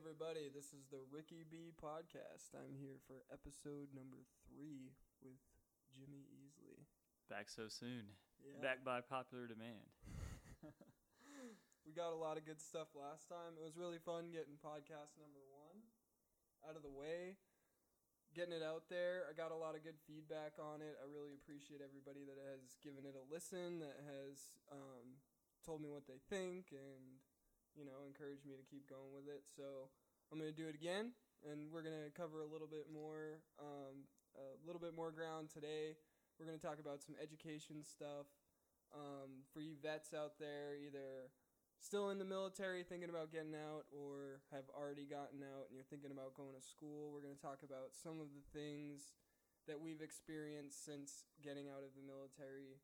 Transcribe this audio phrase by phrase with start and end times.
[0.00, 0.48] everybody.
[0.48, 2.56] This is the Ricky B podcast.
[2.56, 5.36] I'm here for episode number three with
[5.92, 6.88] Jimmy Easley.
[7.28, 8.16] Back so soon.
[8.40, 8.64] Yeah.
[8.64, 9.92] Back by popular demand.
[11.84, 13.56] We got a lot of good stuff last time.
[13.56, 15.80] It was really fun getting podcast number one
[16.62, 17.40] out of the way,
[18.36, 19.24] getting it out there.
[19.26, 20.96] I got a lot of good feedback on it.
[21.00, 25.18] I really appreciate everybody that has given it a listen, that has um,
[25.64, 27.20] told me what they think, and
[27.76, 29.46] you know, encouraged me to keep going with it.
[29.46, 29.90] So
[30.30, 31.12] I'm gonna do it again,
[31.44, 34.06] and we're gonna cover a little bit more, um,
[34.38, 35.96] a little bit more ground today.
[36.38, 38.26] We're gonna talk about some education stuff
[38.94, 41.30] um, for you vets out there, either
[41.80, 45.88] still in the military thinking about getting out or have already gotten out and you're
[45.88, 47.08] thinking about going to school.
[47.08, 49.16] We're going to talk about some of the things
[49.64, 52.76] that we've experienced since getting out of the military.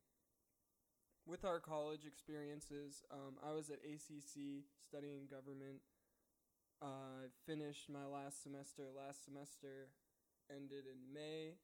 [1.27, 5.83] With our college experiences, um, I was at ACC studying government.
[6.81, 8.87] Uh, I finished my last semester.
[8.95, 9.91] Last semester
[10.47, 11.59] ended in May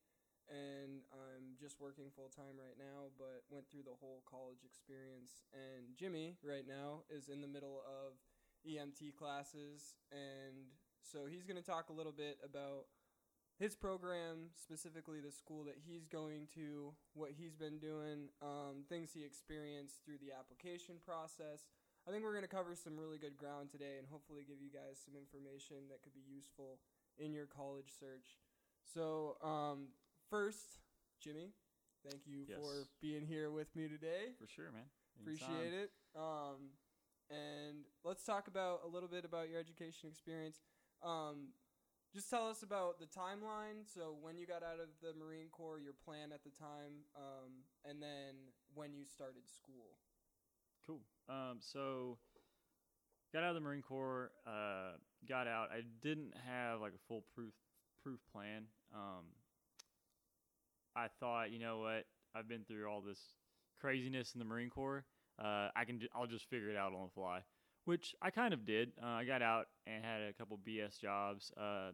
[0.52, 5.48] and I'm just working full time right now, but went through the whole college experience.
[5.54, 8.20] And Jimmy, right now, is in the middle of
[8.68, 12.92] EMT classes, and so he's going to talk a little bit about
[13.60, 19.12] his program, specifically the school that he's going to, what he's been doing, um, things
[19.14, 21.66] he experienced through the application process.
[22.08, 24.70] I think we're going to cover some really good ground today and hopefully give you
[24.70, 26.80] guys some information that could be useful
[27.18, 28.42] in your college search.
[28.84, 29.88] So, um,
[30.30, 30.80] first,
[31.22, 31.54] Jimmy,
[32.04, 32.58] thank you Yes.
[32.60, 34.34] for being here with me today.
[34.38, 34.90] For sure, man.
[35.22, 35.92] Appreciate it.
[36.16, 36.72] Um,
[37.30, 40.60] and let's talk about a little bit about your education experience.
[41.02, 41.54] Um,
[42.14, 43.84] just tell us about the timeline.
[43.86, 47.66] So when you got out of the Marine Corps, your plan at the time, um,
[47.84, 49.98] and then when you started school.
[50.86, 51.02] Cool.
[51.30, 52.18] Um, so,
[53.34, 54.32] got out of the Marine Corps.
[54.46, 54.98] Uh,
[55.28, 55.70] got out.
[55.72, 58.66] I didn't have like a full proof plan.
[58.94, 59.26] Um,
[60.96, 62.06] I thought, you know what?
[62.36, 63.20] I've been through all this
[63.80, 65.06] craziness in the Marine Corps.
[65.40, 66.00] Uh, I can.
[66.16, 67.40] I'll just figure it out on the fly,
[67.86, 68.92] which I kind of did.
[69.02, 71.52] Uh, I got out and had a couple BS jobs.
[71.58, 71.92] Uh,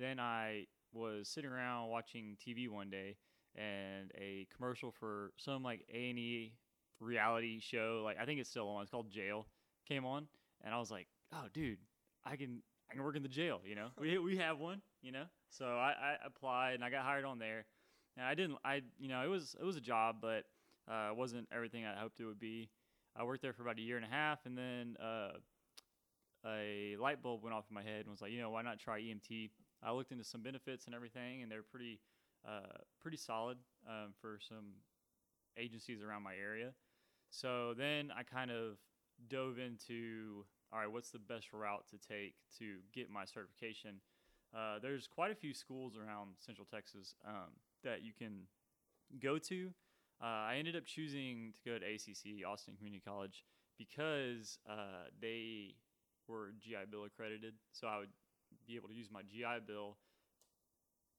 [0.00, 3.16] then I was sitting around watching TV one day,
[3.54, 6.54] and a commercial for some like A and E
[7.00, 8.02] reality show.
[8.04, 8.82] Like I think it's still on.
[8.82, 9.46] It's called Jail.
[9.88, 10.26] Came on,
[10.64, 11.78] and I was like, oh, dude,
[12.24, 12.62] I can.
[12.90, 13.90] I can work in the jail, you know.
[14.00, 15.22] we we have one, you know.
[15.50, 17.64] So I, I applied and I got hired on there.
[18.16, 18.58] And I didn't.
[18.64, 20.44] I you know it was it was a job, but
[20.90, 22.68] uh, it wasn't everything I hoped it would be.
[23.16, 25.30] I worked there for about a year and a half, and then uh,
[26.46, 28.78] a light bulb went off in my head and was like, you know, why not
[28.78, 29.50] try EMT?
[29.82, 32.00] I looked into some benefits and everything, and they're pretty
[32.46, 33.58] uh, pretty solid
[33.88, 34.74] um, for some
[35.58, 36.72] agencies around my area.
[37.30, 38.78] So then I kind of
[39.28, 44.00] dove into all right, what's the best route to take to get my certification?
[44.56, 47.50] Uh, there's quite a few schools around Central Texas um,
[47.82, 48.42] that you can
[49.20, 49.70] go to.
[50.22, 53.44] Uh, I ended up choosing to go to ACC, Austin Community College,
[53.78, 55.74] because uh, they
[56.28, 57.54] were GI Bill accredited.
[57.72, 58.10] So I would
[58.70, 59.98] be able to use my GI Bill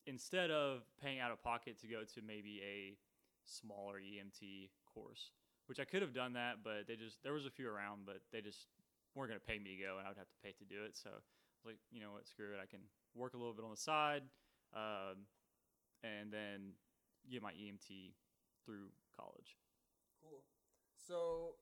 [0.07, 2.95] instead of paying out of pocket to go to maybe a
[3.43, 5.31] smaller EMT course,
[5.67, 8.23] which I could have done that, but they just, there was a few around, but
[8.31, 8.71] they just
[9.13, 10.87] weren't going to pay me to go and I would have to pay to do
[10.87, 10.95] it.
[10.95, 12.63] So I was like, you know what, screw it.
[12.63, 12.79] I can
[13.13, 14.23] work a little bit on the side
[14.71, 15.27] um,
[16.03, 16.79] and then
[17.29, 18.15] get my EMT
[18.63, 19.59] through college.
[20.23, 20.41] Cool.
[20.95, 21.59] So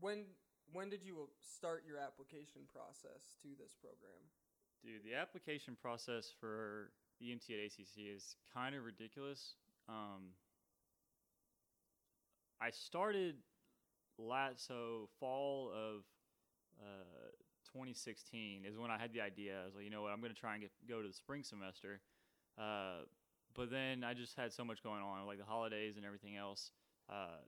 [0.00, 0.26] when
[0.72, 4.22] when did you start your application process to this program?
[4.82, 6.90] Dude, the application process for
[7.22, 9.56] EMT at ACC is kind of ridiculous.
[9.88, 10.32] Um,
[12.62, 13.36] I started
[14.18, 16.02] last so fall of
[16.80, 17.28] uh,
[17.72, 19.60] 2016 is when I had the idea.
[19.60, 21.14] I was like, you know what, I'm going to try and get go to the
[21.14, 22.00] spring semester.
[22.58, 23.04] Uh,
[23.54, 26.70] but then I just had so much going on, like the holidays and everything else.
[27.10, 27.40] Uh,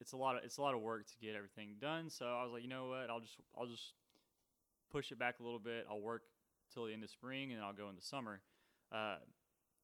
[0.00, 2.08] it's a lot of it's a lot of work to get everything done.
[2.08, 3.94] So I was like, you know what, I'll just I'll just
[4.92, 5.86] push it back a little bit.
[5.90, 6.22] I'll work
[6.72, 8.40] till the end of spring, and I'll go in the summer.
[8.92, 9.16] Uh,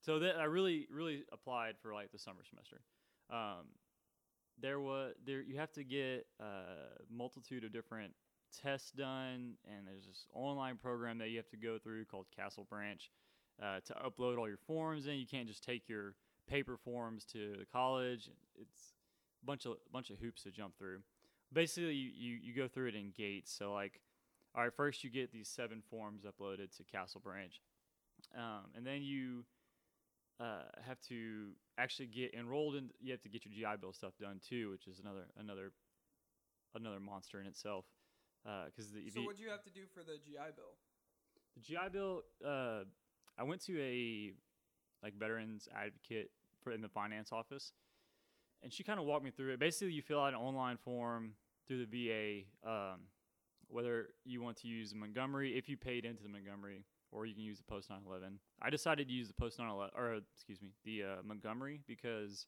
[0.00, 2.80] so that I really really applied for like the summer semester.
[3.30, 3.66] Um,
[4.60, 8.12] there was there you have to get a multitude of different
[8.62, 12.66] tests done, and there's this online program that you have to go through called Castle
[12.68, 13.10] Branch
[13.62, 15.06] uh, to upload all your forms.
[15.06, 15.14] in.
[15.14, 16.14] you can't just take your
[16.48, 18.30] paper forms to the college.
[18.60, 18.92] It's
[19.42, 20.98] a bunch of bunch of hoops to jump through.
[21.52, 23.52] Basically, you, you, you go through it in gates.
[23.56, 24.00] So like,
[24.54, 27.60] all right, first you get these seven forms uploaded to Castle Branch,
[28.36, 29.44] um, and then you
[30.40, 32.90] uh, have to actually get enrolled in.
[33.00, 35.72] You have to get your GI Bill stuff done too, which is another another
[36.74, 37.84] another monster in itself.
[38.44, 40.76] Because the So what do you have to do for the GI Bill?
[41.54, 42.22] The GI Bill.
[42.44, 42.84] Uh,
[43.38, 44.32] I went to a
[45.02, 46.30] like veterans advocate
[46.62, 47.72] for in the finance office,
[48.62, 49.60] and she kind of walked me through it.
[49.60, 51.32] Basically, you fill out an online form
[51.66, 53.00] through the VA, um,
[53.74, 57.34] whether you want to use the Montgomery if you paid into the Montgomery, or you
[57.34, 58.38] can use the Post 911.
[58.62, 62.46] I decided to use the Post 911, or excuse me, the uh, Montgomery because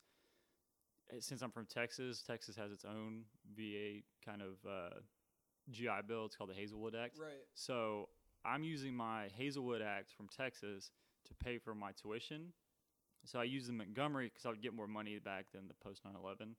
[1.13, 3.23] eh, since I'm from Texas, Texas has its own
[3.57, 5.01] VA kind of uh,
[5.69, 6.27] GI Bill.
[6.27, 7.19] It's called the Hazelwood Act.
[7.19, 7.43] Right.
[7.55, 8.09] So
[8.45, 10.93] I'm using my Hazelwood Act from Texas
[11.27, 12.53] to pay for my tuition.
[13.25, 16.05] So I use the Montgomery because I would get more money back than the Post
[16.05, 16.55] 911.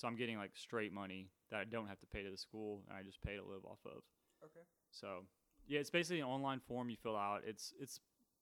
[0.00, 2.80] So I'm getting like straight money that I don't have to pay to the school,
[2.88, 4.02] and I just pay to live off of.
[4.42, 4.64] Okay.
[4.90, 5.24] So
[5.68, 7.42] yeah, it's basically an online form you fill out.
[7.46, 8.00] It's it's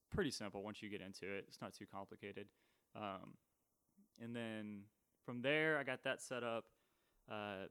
[0.09, 1.43] pretty simple once you get into it.
[1.49, 2.47] It's not too complicated.
[2.95, 3.33] Um,
[4.23, 4.83] and then
[5.25, 6.63] from there, I got that set up.
[7.29, 7.67] Uh,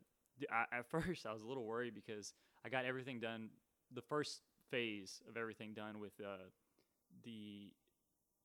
[0.53, 2.35] I, at first, I was a little worried because
[2.67, 3.49] I got everything done.
[3.95, 6.51] The first phase of everything done with uh,
[7.25, 7.71] the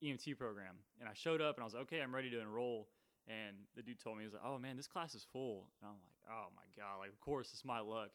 [0.01, 2.87] EMT program, and I showed up and I was like, okay, I'm ready to enroll.
[3.27, 5.71] And the dude told me he was like, oh man, this class is full.
[5.79, 8.11] And I'm like, oh my god, like of course it's my luck.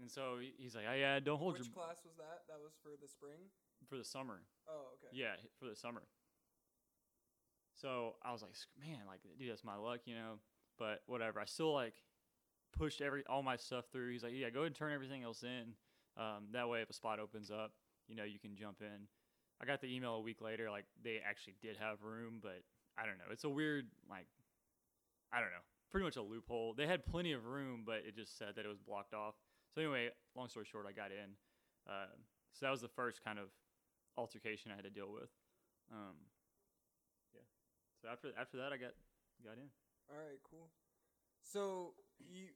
[0.00, 2.44] And so he's like, oh yeah, don't hold Which your class was that?
[2.48, 3.48] That was for the spring.
[3.88, 4.42] for the summer.
[4.68, 5.16] Oh, okay.
[5.16, 6.02] Yeah, for the summer.
[7.80, 10.38] So I was like, man, like, dude, that's my luck, you know.
[10.78, 11.40] But whatever.
[11.40, 11.94] I still like
[12.76, 14.10] pushed every all my stuff through.
[14.10, 15.74] He's like, yeah, go ahead and turn everything else in.
[16.16, 17.72] Um, that way, if a spot opens up,
[18.08, 19.08] you know, you can jump in.
[19.60, 22.62] I got the email a week later, like they actually did have room, but
[22.98, 23.24] I don't know.
[23.30, 24.26] It's a weird, like,
[25.32, 26.74] I don't know, pretty much a loophole.
[26.76, 29.34] They had plenty of room, but it just said that it was blocked off.
[29.74, 31.34] So anyway, long story short, I got in.
[31.88, 32.06] Uh,
[32.52, 33.46] so that was the first kind of
[34.16, 35.30] altercation I had to deal with.
[35.92, 36.14] Um,
[37.34, 37.42] yeah.
[38.00, 38.92] So after after that, I got
[39.44, 39.68] got in.
[40.10, 40.70] All right, cool.
[41.42, 42.46] So you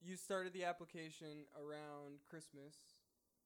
[0.00, 2.74] you started the application around Christmas,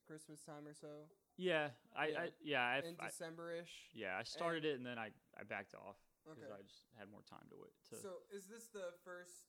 [0.06, 1.06] Christmas time or so,
[1.36, 2.18] Yeah, I Yeah.
[2.20, 3.90] I yeah I, in December-ish.
[3.92, 5.96] yeah I started it and then I I backed off
[6.34, 6.60] because Okay.
[6.60, 7.72] I just had more time to wait.
[7.90, 9.48] To, So is this the first?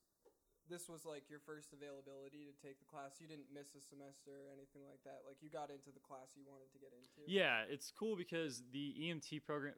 [0.69, 3.17] This was like your first availability to take the class.
[3.17, 5.25] You didn't miss a semester or anything like that.
[5.25, 7.25] Like you got into the class you wanted to get into.
[7.25, 9.73] yeah, it's cool because the EMT program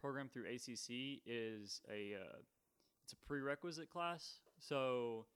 [0.00, 2.38] program through ACC is a uh,
[3.04, 4.40] it's a prerequisite class.
[4.58, 5.26] So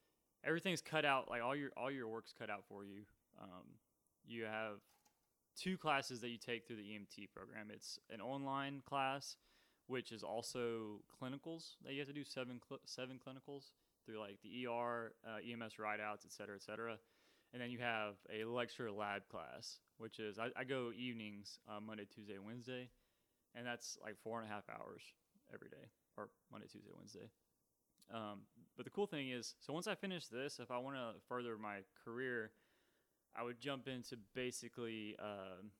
[0.44, 3.02] everything's cut out like all your all your work's cut out for you.
[3.40, 3.78] Um,
[4.26, 4.82] you have
[5.56, 7.68] two classes that you take through the EMT program.
[7.72, 9.36] It's an online class,
[9.88, 13.70] which is also clinicals that you have to do seven cl- seven clinicals
[14.06, 16.96] through like the ER, uh, EMS rideouts, et cetera, et cetera.
[17.52, 21.80] And then you have a lecture lab class, which is I, I go evenings uh,
[21.80, 22.90] Monday, Tuesday, Wednesday,
[23.54, 25.02] and that's like four and a half hours
[25.52, 27.30] every day, or Monday, Tuesday, Wednesday.
[28.12, 28.40] Um,
[28.76, 31.56] but the cool thing is, so once I finish this, if I want to further
[31.58, 32.50] my career,
[33.34, 35.70] I would jump into basically um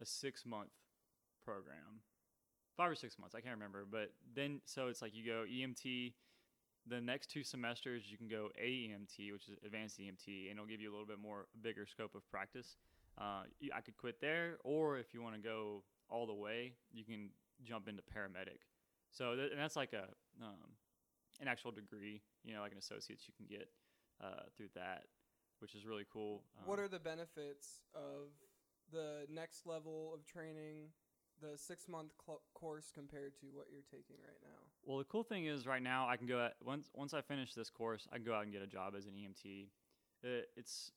[0.00, 0.70] a six month
[1.44, 2.00] program,
[2.76, 3.86] five or six months, I can't remember.
[3.90, 6.14] But then, so it's like you go EMT.
[6.86, 10.80] The next two semesters, you can go AEMT, which is advanced EMT, and it'll give
[10.80, 12.76] you a little bit more bigger scope of practice.
[13.18, 13.42] Uh,
[13.74, 17.28] I could quit there, or if you want to go all the way, you can
[17.62, 18.60] jump into paramedic.
[19.12, 20.08] So th- and that's like a
[20.42, 20.72] um,
[21.40, 23.68] an actual degree, you know, like an associate's you can get
[24.22, 25.04] uh, through that,
[25.58, 26.44] which is really cool.
[26.64, 28.30] What Um, are the benefits of
[28.90, 30.92] the next level of training,
[31.40, 34.58] the six month cl- course compared to what you're taking right now?
[34.84, 37.54] Well, the cool thing is right now I can go at once once I finish
[37.54, 39.66] this course, I can go out and get a job as an EMT.
[40.24, 40.92] Uh, it's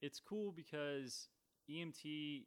[0.00, 1.28] it's cool because
[1.70, 2.44] EMT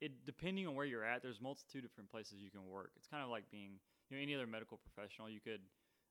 [0.00, 2.92] it depending on where you're at, there's multitude of different places you can work.
[2.96, 3.72] It's kind of like being
[4.10, 5.28] you know any other medical professional.
[5.28, 5.60] You could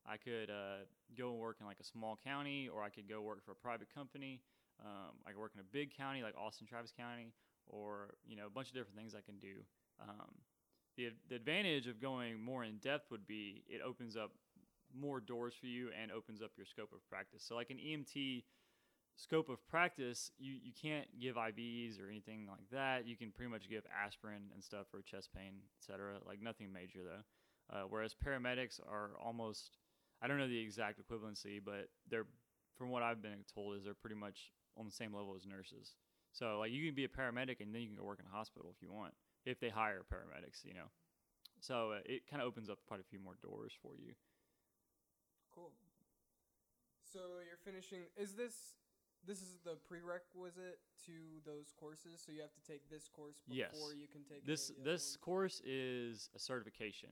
[0.06, 0.88] I could uh,
[1.18, 3.56] go and work in like a small county, or I could go work for a
[3.56, 4.42] private company.
[4.80, 7.34] Um, I could work in a big county like Austin, Travis County,
[7.70, 9.64] or you know a bunch of different things I can do.
[10.02, 10.32] Um,
[10.96, 14.32] the, the advantage of going more in depth would be it opens up
[14.96, 17.44] more doors for you and opens up your scope of practice.
[17.48, 18.44] So like an EMT
[19.16, 23.08] scope of practice, you, you can't give IVs or anything like that.
[23.08, 26.18] You can pretty much give aspirin and stuff for chest pain, etc.
[26.26, 27.76] Like nothing major though.
[27.76, 29.78] Uh, whereas paramedics are almost
[30.22, 32.26] I don't know the exact equivalency, but they're
[32.78, 35.96] from what I've been told is they're pretty much on the same level as nurses.
[36.32, 38.36] So like you can be a paramedic and then you can go work in a
[38.36, 39.14] hospital if you want,
[39.46, 40.90] if they hire paramedics, you know.
[41.60, 44.14] So uh, it kind of opens up quite a few more doors for you.
[45.54, 45.72] Cool.
[47.12, 48.04] So you're finishing.
[48.16, 48.54] Is this
[49.26, 51.12] this is the prerequisite to
[51.46, 52.22] those courses?
[52.24, 53.72] So you have to take this course Yes.
[53.74, 55.18] before you can take This any of the other this ones?
[55.22, 57.10] course is a certification.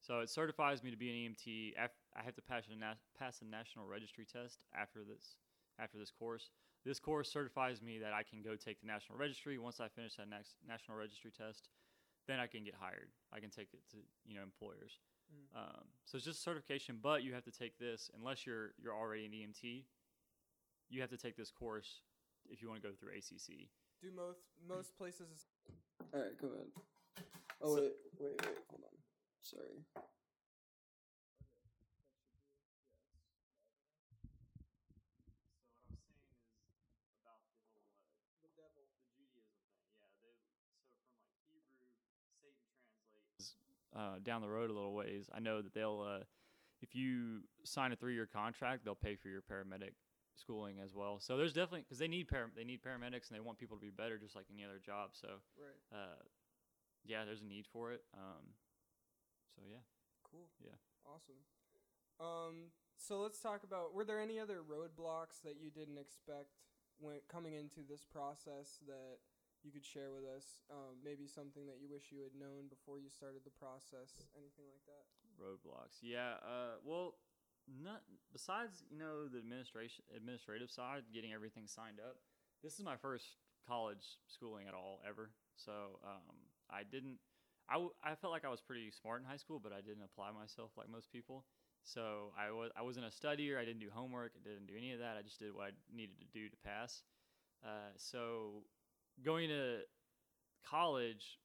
[0.00, 1.74] So it certifies me to be an EMT.
[1.76, 5.36] I have to pass a na- pass a national registry test after this
[5.80, 6.50] after this course.
[6.84, 9.58] This course certifies me that I can go take the national registry.
[9.58, 11.68] Once I finish that next national registry test,
[12.26, 13.08] then I can get hired.
[13.32, 14.98] I can take it to you know employers.
[15.28, 15.58] Mm.
[15.60, 19.26] Um, so it's just certification, but you have to take this unless you're you're already
[19.26, 19.84] an EMT.
[20.88, 22.00] You have to take this course
[22.48, 23.68] if you want to go through ACC.
[24.00, 25.46] Do most most places?
[26.14, 26.70] All right, go ahead.
[27.60, 28.96] Oh So- wait, wait, wait, hold on.
[29.42, 29.82] Sorry.
[35.88, 38.84] So what I'm saying is about the whole uh, The devil.
[39.18, 39.90] the Judaism thing.
[39.98, 41.90] Yeah, they so from like Hebrew,
[42.38, 43.56] Satan translates
[43.98, 45.28] uh, down the road a little ways.
[45.34, 46.24] I know that they'll uh,
[46.80, 49.92] if you sign a three year contract, they'll pay for your paramedic
[50.36, 51.18] schooling as well.
[51.20, 53.80] So there's definitely because they need par- they need paramedics and they want people to
[53.82, 55.10] be better just like any other job.
[55.12, 55.28] So
[55.58, 55.98] Right.
[55.98, 56.22] uh,
[57.04, 58.04] yeah, there's a need for it.
[58.14, 58.54] Um,
[59.56, 59.82] so yeah.
[60.22, 60.48] Cool.
[60.64, 60.76] Yeah.
[61.04, 61.42] Awesome.
[62.20, 66.50] Um, so let's talk about were there any other roadblocks that you didn't expect
[67.00, 69.18] when coming into this process that
[69.64, 70.62] you could share with us?
[70.70, 74.66] Um, maybe something that you wish you had known before you started the process, anything
[74.70, 75.04] like that?
[75.38, 77.14] roadblocks yeah uh well
[77.80, 82.16] not besides you know the administration administrative side getting everything signed up
[82.62, 83.36] this is my first
[83.66, 86.34] college schooling at all ever so um
[86.70, 87.18] i didn't
[87.68, 90.02] I, w- I felt like i was pretty smart in high school but i didn't
[90.02, 91.44] apply myself like most people
[91.84, 94.90] so i was i wasn't a studier i didn't do homework i didn't do any
[94.92, 97.02] of that i just did what i needed to do to pass
[97.64, 98.62] uh, so
[99.24, 99.78] going to
[100.68, 101.38] college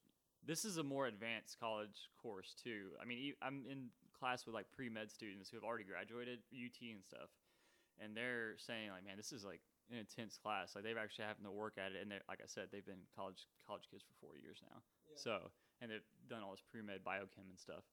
[0.46, 2.92] this is a more advanced college course too.
[3.02, 3.88] I mean, I'm in
[4.18, 7.32] class with like pre med students who have already graduated UT and stuff,
[8.00, 9.62] and they're saying like, man, this is like
[9.92, 10.76] an intense class.
[10.76, 13.08] Like they've actually having to work at it, and they're like I said, they've been
[13.16, 14.80] college college kids for four years now.
[15.08, 15.16] Yeah.
[15.16, 15.34] So
[15.82, 17.84] and they've done all this pre med biochem and stuff.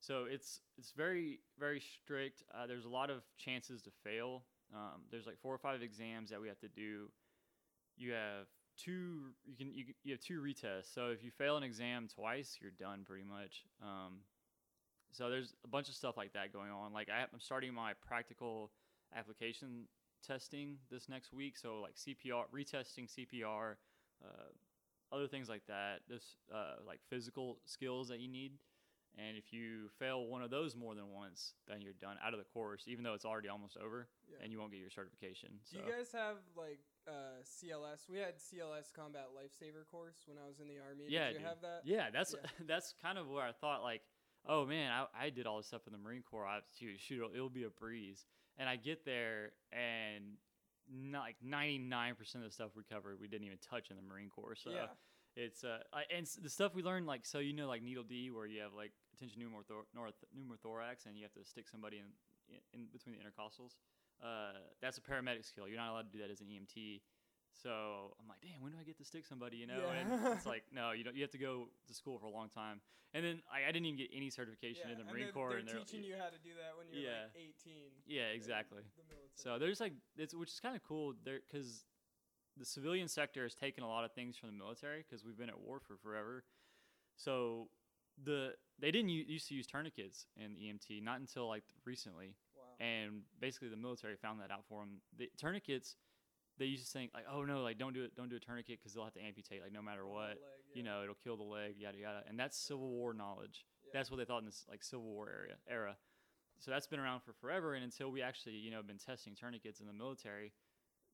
[0.00, 2.44] So it's it's very very strict.
[2.52, 4.44] Uh, there's a lot of chances to fail.
[4.74, 7.08] Um, there's like four or five exams that we have to do.
[7.96, 9.32] You have two.
[9.46, 10.92] You can you, you have two retests.
[10.94, 13.64] So if you fail an exam twice, you're done pretty much.
[13.82, 14.20] Um,
[15.12, 16.92] so there's a bunch of stuff like that going on.
[16.92, 18.70] Like I, I'm starting my practical
[19.16, 19.86] application
[20.26, 21.56] testing this next week.
[21.56, 23.74] So like CPR, retesting CPR,
[24.24, 26.00] uh, other things like that.
[26.08, 28.52] This uh, like physical skills that you need.
[29.16, 32.40] And if you fail one of those more than once, then you're done out of
[32.40, 34.38] the course, even though it's already almost over, Yeah.
[34.42, 35.50] and you won't get your certification.
[35.70, 38.08] Do So you guys have like uh, CLS?
[38.08, 41.04] We had CLS Combat Lifesaver course when I was in the army.
[41.08, 41.48] Yeah, Did you dude.
[41.48, 41.80] have that?
[41.84, 42.50] yeah, that's Yeah.
[42.66, 44.02] that's kind of where I thought like,
[44.46, 46.46] oh man, I, I did all this stuff in the Marine Corps.
[46.46, 48.26] I shoot, shoot, it'll, it'll be a breeze.
[48.58, 50.36] And I get there and
[50.92, 54.28] not like 99% of the stuff we covered we didn't even touch in the Marine
[54.28, 54.56] Corps.
[54.56, 54.86] So yeah.
[55.36, 58.30] it's uh I, and the stuff we learned like so you know like needle D
[58.30, 62.06] where you have like a tension pneumothorax, pneumothorax and you have to stick somebody in
[62.48, 63.76] in, in between the intercostals.
[64.24, 65.68] Uh, that's a paramedic skill.
[65.68, 67.02] You're not allowed to do that as an EMT.
[67.62, 69.58] So I'm like, damn, when do I get to stick somebody?
[69.58, 71.14] You know, and it's like, no, you don't.
[71.14, 72.80] You have to go to school for a long time.
[73.12, 75.50] And then I, I didn't even get any certification in the Marine they're, Corps.
[75.50, 77.30] They're and they're teaching you how to do that when you're Yeah.
[77.30, 77.74] like 18.
[78.08, 78.82] Yeah, exactly.
[78.96, 79.30] The military.
[79.36, 81.84] So there's like it's which is kind of cool there because
[82.56, 85.48] the civilian sector has taken a lot of things from the military because we've been
[85.48, 86.42] at war for forever.
[87.16, 87.68] So
[88.22, 92.34] the they didn't u- used to use tourniquets in the EMT not until like recently.
[92.80, 95.00] And basically the military found that out for them.
[95.18, 95.96] The tourniquets
[96.58, 98.78] they used to think like oh no like don't do it don't do a tourniquet
[98.78, 100.36] because they'll have to amputate like no matter what leg,
[100.72, 103.64] you know it'll kill the leg yada yada and that's Civil War knowledge.
[103.84, 103.90] Yeah.
[103.94, 105.96] That's what they thought in this like Civil War area era.
[106.60, 109.80] So that's been around for forever, and until we actually, you know, been testing tourniquets
[109.80, 110.52] in the military,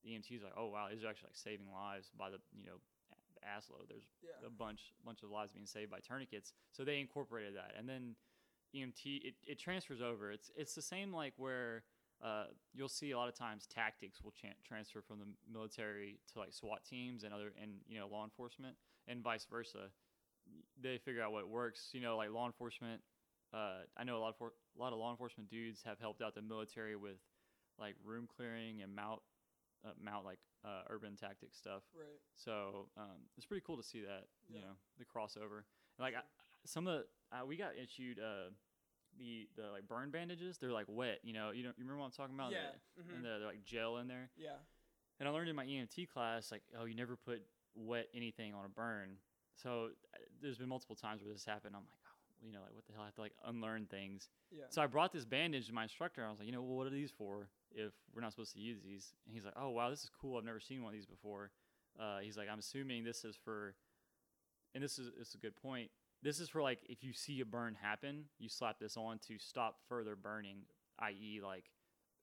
[0.05, 2.67] the EMTs are like, oh wow, these are actually like saving lives by the, you
[2.67, 2.76] know,
[3.11, 3.71] a- the ass.
[3.88, 4.47] There's Yeah.
[4.47, 6.52] a bunch, bunch of lives being saved by tourniquets.
[6.73, 8.14] So they incorporated that, and then
[8.75, 10.31] EMT, it, it transfers over.
[10.31, 11.85] It's it's the same like where
[12.23, 16.39] uh, you'll see a lot of times tactics will chan transfer from the military to
[16.39, 18.77] like SWAT teams and other and you know law enforcement
[19.09, 19.91] and vice versa.
[20.81, 21.91] They figure out what works.
[21.93, 23.00] You know, like law enforcement.
[23.53, 26.23] Uh, I know a lot of for, a lot of law enforcement dudes have helped
[26.23, 27.19] out the military with
[27.79, 29.21] like room clearing and mount
[29.85, 31.83] uh, mount like uh, urban tactic stuff.
[31.97, 32.21] Right.
[32.35, 35.65] So um, it's pretty cool to see that you know the crossover.
[35.99, 36.21] Like I,
[36.67, 38.50] some of the uh, we got issued uh,
[39.19, 40.59] the the like burn bandages.
[40.59, 41.19] They're like wet.
[41.23, 42.52] You know you don't you remember what I'm talking about?
[42.52, 42.73] yeah.
[42.97, 43.17] The, mhm.
[43.17, 44.31] and the, they're like gel in there.
[44.37, 44.59] yeah.
[45.19, 47.43] And I learned in my EMT class like oh you never put
[47.75, 49.17] wet anything on a burn.
[49.55, 51.75] So uh, there's been multiple times where this happened.
[51.76, 54.29] I'm like oh you know like what the hell I have to like unlearn things.
[54.50, 54.64] Yeah.
[54.71, 56.25] So I brought this bandage to my instructor.
[56.25, 58.61] I was like, you know, well, what are these for if we're not supposed to
[58.61, 59.12] use these?
[59.26, 60.37] And he's like, oh, wow, this is cool.
[60.38, 61.50] I've never seen one of these before.
[62.00, 63.75] Uh, he's like, I'm assuming this is for,
[64.75, 65.90] and this is, this is a good point.
[66.23, 69.39] This is for like if you see a burn happen, you slap this on to
[69.39, 70.62] stop further burning,
[71.00, 71.65] i.e., like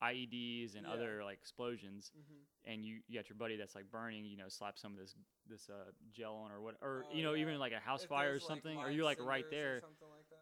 [0.02, 0.94] IEDs and Yeah.
[0.94, 4.50] other like explosions, hmm and you, you got your buddy that's like burning, you know,
[4.50, 5.16] slap some of this
[5.50, 7.42] this uh, gel on or what, or Oh, you know, yeah.
[7.42, 9.76] even like a house If fire or there's, like, something, or you're like right there.
[9.76, 9.84] like.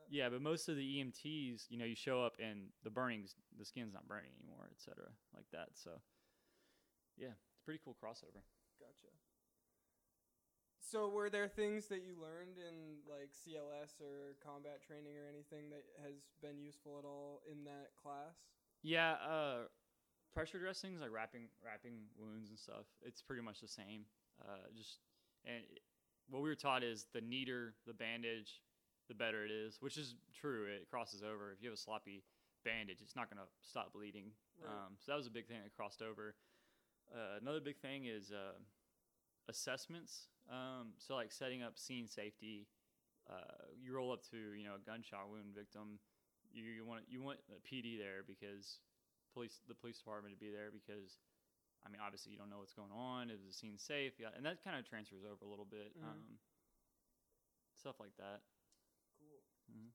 [0.10, 3.66] Yeah, but most of the EMTs, you know, you show up and the burning's the
[3.66, 5.06] skin's not burning anymore, etc.
[5.36, 5.70] Like that.
[5.74, 5.92] So,
[7.18, 8.44] yeah, it's a pretty cool crossover.
[8.80, 9.10] Gotcha.
[10.92, 15.70] So were there things that you learned in like CLS or combat training or anything
[15.72, 18.36] that has been useful at all in that class?
[18.84, 19.66] Yeah, uh,
[20.34, 22.86] pressure dressings like wrapping wrapping wounds and stuff.
[23.02, 24.06] It's pretty much the same.
[24.40, 25.00] Uh, just
[25.44, 25.82] and it-
[26.30, 28.62] what we were taught is the neater the bandage,
[29.08, 30.66] the better it is, which is true.
[30.66, 31.52] It crosses over.
[31.52, 32.24] If you have a sloppy
[32.64, 34.32] bandage, it's not gonna stop bleeding.
[34.60, 34.72] Right.
[34.72, 36.36] Um, so that was a big thing that crossed over.
[37.12, 38.54] Uh, another big thing is uh,
[39.48, 40.28] assessments.
[40.50, 42.68] Um, so like setting up scene safety.
[43.30, 45.98] Uh, you roll up to you know a gunshot wound victim.
[46.54, 48.80] You, you want you want a PD there because
[49.34, 51.18] police the police department to be there because
[51.86, 53.30] I mean obviously you don't know what's going on.
[53.34, 54.14] Is the scene safe?
[54.22, 55.98] Yeah, and that kind of transfers over a little bit.
[55.98, 56.06] Mhm.
[56.06, 56.38] Um,
[57.74, 58.42] stuff like that.
[59.20, 59.42] Cool.
[59.74, 59.90] Mhm.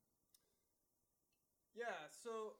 [1.75, 2.57] Yeah, so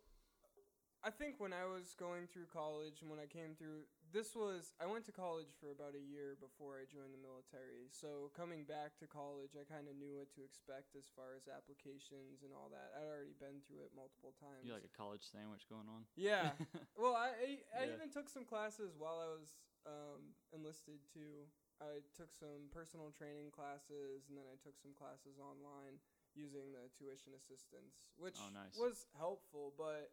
[1.02, 4.75] I think when I was going through college and when I came through, this was
[4.83, 7.87] I went to college for about a year before I joined the military.
[7.95, 11.47] So coming back to college, I kind of knew what to expect as far as
[11.47, 12.90] applications and all that.
[12.99, 14.67] I'd already been through it multiple times.
[14.67, 16.07] You like a college sandwich going on?
[16.19, 16.55] yeah.
[16.99, 17.95] Well, I I, I Yeah.
[17.97, 21.49] even took some classes while I was um, enlisted too.
[21.81, 25.97] I took some personal training classes, and then I took some classes online
[26.37, 28.76] using the tuition assistance, which Oh, nice.
[28.76, 29.73] was helpful.
[29.81, 30.12] But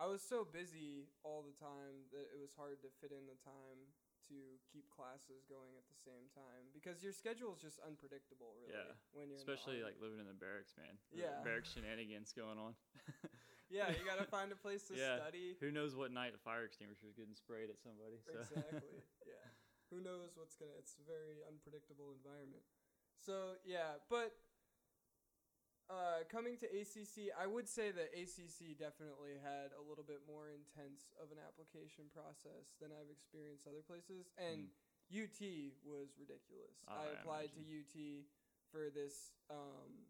[0.00, 3.38] I was so busy all the time that it was hard to fit in the
[3.44, 3.92] time
[4.30, 4.38] to
[4.70, 8.78] keep classes going at the same time because your schedule is just unpredictable, really.
[8.78, 8.94] Yeah.
[9.12, 10.94] When you're in the Especially like living in the barracks, man.
[11.10, 11.42] The Yeah.
[11.42, 12.72] barracks shenanigans going on.
[13.70, 15.18] yeah, you gotta find a place to Yeah.
[15.18, 15.58] study.
[15.60, 18.22] Who knows what night a fire extinguisher is getting sprayed at somebody?
[18.24, 18.38] So.
[18.40, 19.02] Exactly.
[19.26, 19.46] yeah.
[19.90, 20.72] Who knows what's gonna?
[20.78, 22.64] It's a very unpredictable environment.
[23.20, 24.32] So yeah, but
[25.92, 30.48] uh, coming to ACC, I would say that ACC definitely had a little bit more
[30.48, 34.72] intense of an application process than I've experienced other places, and
[35.12, 35.40] UT
[35.84, 36.80] was ridiculous.
[36.88, 38.24] Oh, I I applied to UT
[38.72, 40.08] for this um,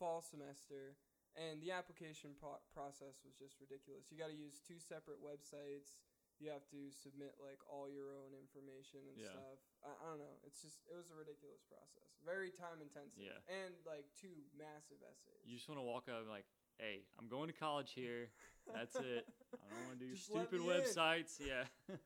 [0.00, 0.96] fall semester.
[1.38, 4.10] And the application pro- process was just ridiculous.
[4.10, 6.02] You got to use two separate websites
[6.40, 9.28] you have to submit like all your own information and Yeah.
[9.36, 9.60] stuff.
[9.84, 10.40] I, I don't know.
[10.48, 12.08] It's just it was a ridiculous process.
[12.24, 13.20] Very time intensive.
[13.20, 13.36] Yeah.
[13.52, 15.44] And like two massive essays.
[15.44, 16.48] You just want to walk up and like,
[16.80, 18.32] hey, I'm going to college here.
[18.72, 19.28] That's it.
[19.52, 20.80] I don't want to do stupid me in.
[20.80, 21.36] websites.
[21.36, 21.68] Yeah.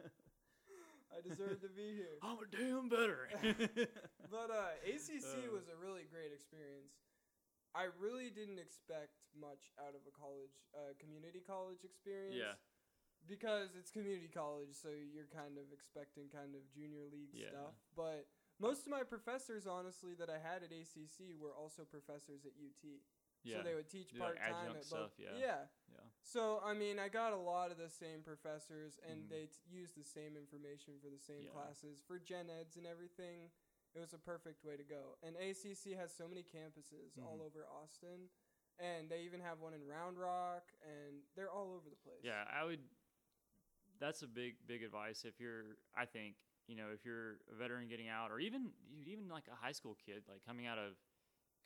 [1.14, 2.18] I deserve to be here.
[2.26, 3.30] I'm a damn better.
[4.34, 5.54] But uh, ACC Uh.
[5.54, 6.90] was a really great experience.
[7.74, 12.34] I really didn't expect much out of a college, uh, community college experience.
[12.38, 12.54] Yeah.
[13.26, 17.48] Because it's community college, so you're kind of expecting kind of junior league Yeah.
[17.50, 17.74] stuff.
[17.96, 18.28] But
[18.60, 23.00] most of my professors, honestly, that I had at ACC were also professors at UT.
[23.42, 23.58] yeah.
[23.58, 25.12] So they would teach part time adjunct at both.
[25.12, 25.36] stuff, yeah.
[25.36, 25.66] Yeah.
[25.92, 26.00] yeah.
[26.22, 29.28] So I mean, I got a lot of the same professors, and Mhm.
[29.28, 31.50] they t- use the same information for the same Yeah.
[31.50, 33.50] classes for gen eds and everything.
[33.94, 35.16] It was a perfect way to go.
[35.22, 37.42] And ACC has so many campuses all Mhm.
[37.46, 38.30] over Austin,
[38.78, 42.22] and they even have one in Round Rock, and they're all over the place.
[42.24, 42.88] Yeah, I would.
[44.04, 45.80] That's a big, big advice if you're.
[45.96, 46.34] I think
[46.68, 48.68] you know if you're a veteran getting out, or even
[49.06, 50.92] even like a high school kid, like coming out of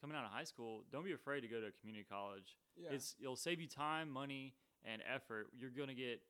[0.01, 0.85] coming out of high school.
[0.93, 2.55] Don't be afraid to go to a community college.
[2.77, 5.49] yeah, It's it'll save you time, money, and effort.
[5.59, 6.23] You're gonna get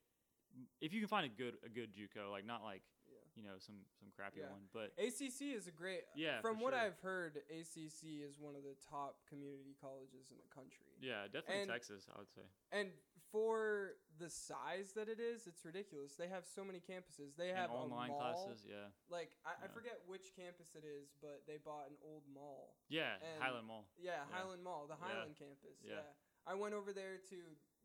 [0.80, 3.20] if you can find a good a good JUCO, like not like yeah.
[3.36, 4.48] you know some some crappy Yeah.
[4.50, 6.08] one, but ACC is a great.
[6.16, 6.80] Yeah, From what sure.
[6.80, 10.88] I've heard, ACC is one of the top community colleges in the country.
[11.04, 12.08] yeah, definitely And- Texas.
[12.08, 12.48] I would say.
[12.72, 12.88] And
[13.32, 16.14] for the size that it is, it's ridiculous.
[16.14, 17.36] They have so many campuses.
[17.36, 18.20] They And have online a mall.
[18.20, 22.24] classes, yeah, Like I, I forget which campus it is, but they bought an old
[22.32, 22.74] mall.
[22.88, 23.84] yeah, And- Highland Mall.
[23.96, 24.36] Yeah, Yeah.
[24.36, 25.06] Highland Mall, the Yeah.
[25.06, 25.78] Highland campus.
[25.84, 25.94] Yeah.
[26.02, 26.12] Yeah.
[26.46, 27.36] I went over there to.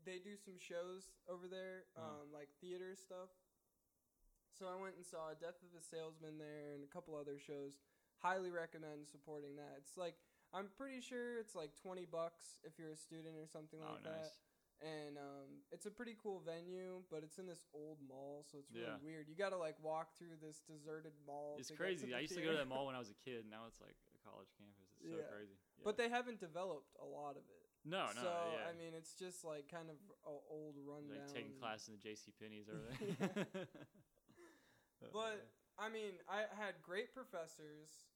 [0.06, 2.24] They do some shows over there, Huh.
[2.24, 3.30] um, like theater stuff.
[4.52, 7.80] So I went and saw Death of a Salesman there and a couple other shows.
[8.20, 9.76] Highly recommend supporting that.
[9.80, 10.16] It's like
[10.54, 14.04] I'm pretty sure it's like twenty bucks if you're a student or something Oh, like
[14.04, 14.40] that nice.
[14.84, 18.68] And um, it's a pretty cool venue, but it's in this old mall, so it's
[18.70, 19.00] really Yeah.
[19.00, 19.30] weird.
[19.32, 21.56] You got to like walk through this deserted mall.
[21.58, 22.14] It's crazy.
[22.14, 23.46] I used to go to that mall when I was a kid.
[23.50, 24.92] Now it's like a college campus.
[25.00, 25.32] It's so Yeah.
[25.32, 25.56] crazy.
[25.80, 25.84] Yeah.
[25.88, 27.64] But they haven't developed a lot of it.
[27.86, 28.32] no, no, so.
[28.68, 29.96] I mean, it's just like kind of
[30.28, 31.20] a old rundown.
[31.24, 32.32] like taking class in the J.C.
[32.40, 33.68] Penney's over there.
[35.12, 38.08] But I mean, I had great professors.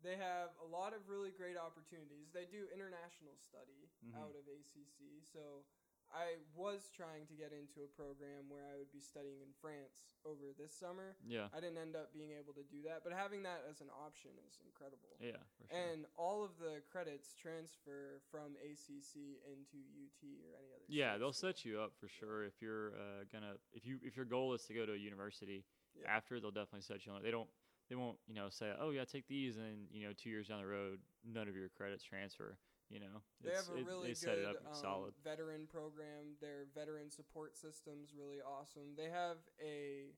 [0.00, 2.30] They have a lot of really great opportunities.
[2.32, 4.14] They do international study Mhm.
[4.16, 5.66] out of ACC, so
[6.10, 10.18] I was trying to get into a program where I would be studying in France
[10.26, 11.14] over this summer.
[11.22, 11.46] Yeah.
[11.54, 14.34] I didn't end up being able to do that, but having that as an option
[14.46, 15.14] is incredible.
[15.22, 15.38] Yeah.
[15.58, 15.78] For sure.
[15.78, 20.86] And all of the credits transfer from ACC into UT or any other.
[20.90, 21.54] yeah, they'll school.
[21.54, 24.66] set you up for sure if you're uh, gonna if you if your goal is
[24.66, 26.10] to go to a university Yeah.
[26.10, 27.22] after they'll definitely set you on.
[27.22, 27.48] They don't
[27.88, 30.60] they won't you know say oh yeah take these and you know two years down
[30.60, 32.58] the road none of your credits transfer.
[32.90, 35.14] You know They have a it- really good it up um, solid.
[35.22, 36.34] veteran program.
[36.40, 38.96] Their veteran support system's really awesome.
[38.96, 40.10] They have a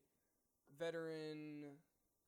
[0.78, 1.76] veteran,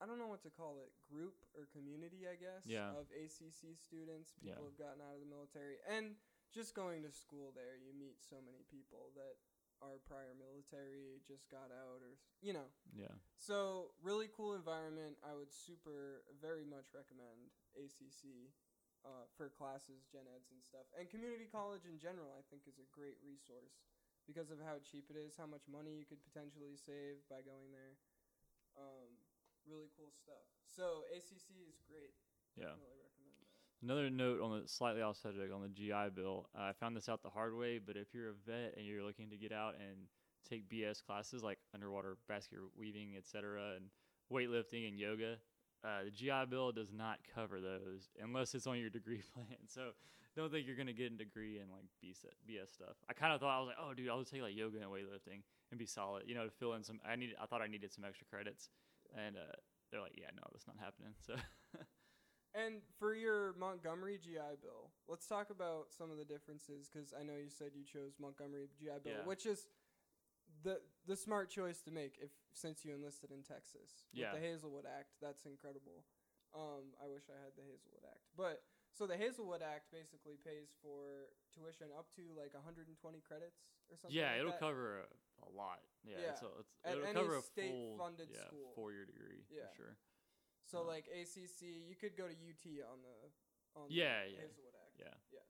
[0.01, 2.91] I don't know what to call it, group or community, I guess, Yeah.
[2.93, 4.33] of ACC students.
[4.37, 4.69] People Yeah.
[4.69, 5.79] have gotten out of the military.
[5.87, 6.15] And
[6.51, 9.37] just going to school there, you meet so many people that
[9.81, 12.71] are prior military, just got out, or, you know.
[12.93, 13.11] Yeah.
[13.35, 15.17] So, really cool environment.
[15.23, 18.53] I would super, very much recommend ACC
[19.05, 20.89] uh, for classes, gen eds, and stuff.
[20.97, 23.85] And community college in general, I think, is a great resource
[24.25, 27.69] because of how cheap it is, how much money you could potentially save by going
[27.69, 27.95] there.
[28.75, 29.13] Um,
[29.69, 30.43] really cool stuff.
[30.65, 32.17] So, ACC is great.
[32.57, 32.73] Yeah.
[32.73, 33.05] That.
[33.83, 36.49] Another note on the slightly off subject on the GI Bill.
[36.57, 39.03] Uh, I found this out the hard way, but if you're a vet and you're
[39.03, 40.07] looking to get out and
[40.49, 43.85] take BS classes like underwater basket weaving, etc., and
[44.31, 45.37] weightlifting and yoga,
[45.85, 49.59] uh, the GI Bill does not cover those unless it's on your degree plan.
[49.67, 49.91] So
[50.35, 52.95] don't think you're gonna get a degree in like BS, BS stuff.
[53.09, 54.87] I kind of thought I was like, oh, dude, I'll just take like yoga and
[54.89, 56.99] weightlifting and be solid, you know, to fill in some.
[57.07, 57.35] I need.
[57.41, 58.69] I thought I needed some extra credits,
[59.15, 59.53] and uh,
[59.91, 61.13] they're like, yeah, no, that's not happening.
[61.25, 61.35] So
[62.55, 67.21] And for your Montgomery GI Bill, let's talk about some of the differences because I
[67.23, 69.25] know you said you chose Montgomery GI Bill, Yeah.
[69.25, 69.67] which is
[70.63, 74.31] the the smart choice to make if since you enlisted in Texas with Yeah.
[74.33, 75.11] the Hazelwood Act.
[75.21, 76.07] That's incredible.
[76.55, 78.63] Um, I wish I had the Hazelwood Act, but
[78.95, 82.95] so the Hazelwood Act basically pays for tuition up to like 120
[83.27, 84.15] credits or something.
[84.15, 84.63] yeah, like it'll that.
[84.63, 85.07] cover a,
[85.43, 85.83] a lot.
[86.07, 88.71] Yeah, it's a, it's, At it'll cover a full state-funded yeah, school.
[88.71, 89.67] four year degree Yeah.
[89.67, 89.95] for sure.
[90.63, 91.59] So like ACC,
[91.91, 93.15] you could go to UT on the
[93.75, 94.39] on Yeah, the yeah.
[94.47, 94.95] Hazelwood Act.
[94.95, 95.17] Yeah.
[95.35, 95.43] Yeah,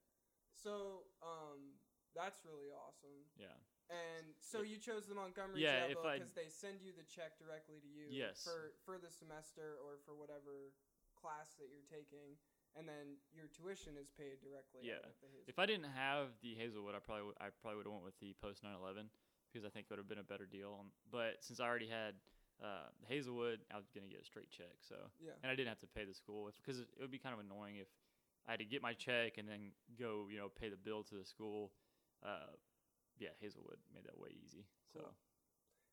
[0.57, 1.77] So um,
[2.17, 3.29] that's really awesome.
[3.37, 3.53] yeah,
[3.89, 6.91] And so you chose the Montgomery Yeah, GI if Bill I- because they send you
[6.91, 8.43] the check directly to you Yes.
[8.43, 10.73] for for the semester or for whatever
[11.13, 12.37] class that you're taking,
[12.75, 14.81] and then your tuition is paid directly.
[14.87, 14.99] Yeah.
[15.01, 15.49] The Hazelwood.
[15.49, 18.17] If I didn't have the Hazelwood, I probably would, I probably would have went with
[18.19, 19.09] the post 9/11
[19.51, 20.73] because I think it would have been a better deal.
[20.79, 22.19] Um, But since I already had
[22.61, 24.81] uh, Hazelwood, I was gonna get a straight check.
[24.81, 27.33] So yeah, and I didn't have to pay the school because it would be kind
[27.33, 27.89] of annoying if
[28.47, 31.15] I had to get my check and then go, you know, pay the bill to
[31.15, 31.73] the school.
[32.23, 32.55] Uh,
[33.19, 34.65] yeah, Hazelwood made that way easy.
[34.93, 35.13] So Cool.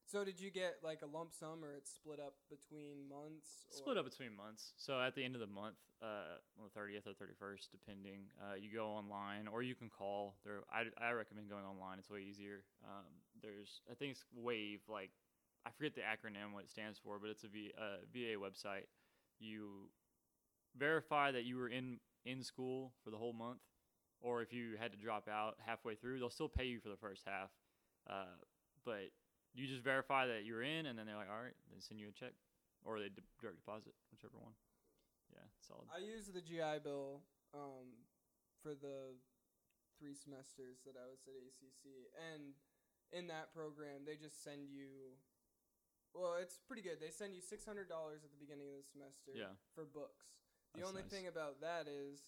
[0.07, 3.65] So did you get like a lump sum or it's split up between months?
[3.71, 4.75] split up between months.
[4.77, 8.29] So at the end of the month, uh, on the thirtieth or thirty first, depending,
[8.43, 10.37] uh, you go online or you can call.
[10.45, 11.99] There, I, I recommend going online.
[11.99, 12.65] It's way easier.
[12.85, 13.09] Um,
[13.41, 14.81] there's I think it's Wave.
[14.89, 15.11] Like
[15.65, 18.91] I forget the acronym what it stands for, but it's a v, uh, VA website.
[19.39, 19.89] You
[20.77, 23.61] verify that you were in in school for the whole month,
[24.23, 26.97] or if you had to drop out halfway through, they'll still pay you for the
[26.97, 27.51] first half.
[28.09, 28.39] Uh,
[28.85, 29.11] but
[29.55, 32.09] you just verify that you're in, and then they're like, all right, they send you
[32.09, 32.33] a check,
[32.85, 34.55] or they d- direct deposit, whichever one.
[35.35, 35.87] Yeah, solid.
[35.93, 37.21] I used the GI Bill
[37.55, 37.93] um,
[38.63, 39.15] for the
[39.99, 42.55] three semesters that I was at ACC, and
[43.13, 45.19] in that program, they just send you.
[46.13, 47.01] Well, it's pretty good.
[47.01, 49.57] They send you six hundred dollars at the beginning of the semester Yeah.
[49.75, 50.29] for books.
[50.75, 51.13] The That's only nice.
[51.13, 52.21] thing about that is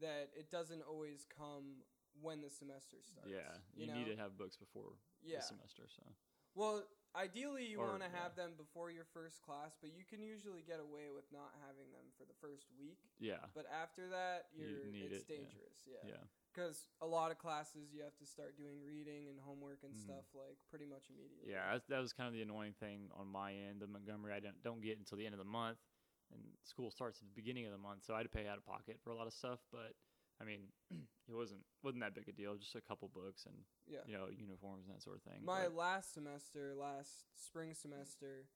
[0.00, 1.84] that it doesn't always come
[2.20, 3.30] when the semester starts.
[3.30, 3.94] yeah, you, know?
[3.94, 5.38] need to have books before Yeah.
[5.38, 5.84] the semester.
[5.88, 6.02] So
[6.54, 6.82] Well,
[7.14, 8.44] ideally, you want to have yeah.
[8.44, 12.10] them before your first class, but you can usually get away with not having them
[12.18, 12.98] for the first week.
[13.20, 15.86] yeah, But after that, You you're need it's it, dangerous.
[15.86, 16.02] Yeah.
[16.18, 19.94] yeah, Because a lot of classes you have to start doing reading and homework and
[19.94, 20.02] Mhm.
[20.02, 21.52] stuff like pretty much immediately.
[21.52, 21.74] yeah.
[21.78, 23.80] That, that was kind of the annoying thing on my end.
[23.80, 25.78] The Montgomery, I don't don't get until the end of the month,
[26.32, 28.58] and school starts at the beginning of the month, so I had to pay out
[28.58, 29.60] of pocket for a lot of stuff.
[29.72, 29.94] But
[30.40, 30.68] I mean,
[31.28, 32.56] it wasn't wasn't that big a deal.
[32.56, 34.04] Just a couple books and Yeah.
[34.06, 35.44] you know uniforms and that sort of thing.
[35.44, 38.46] My but- last semester, last spring semester,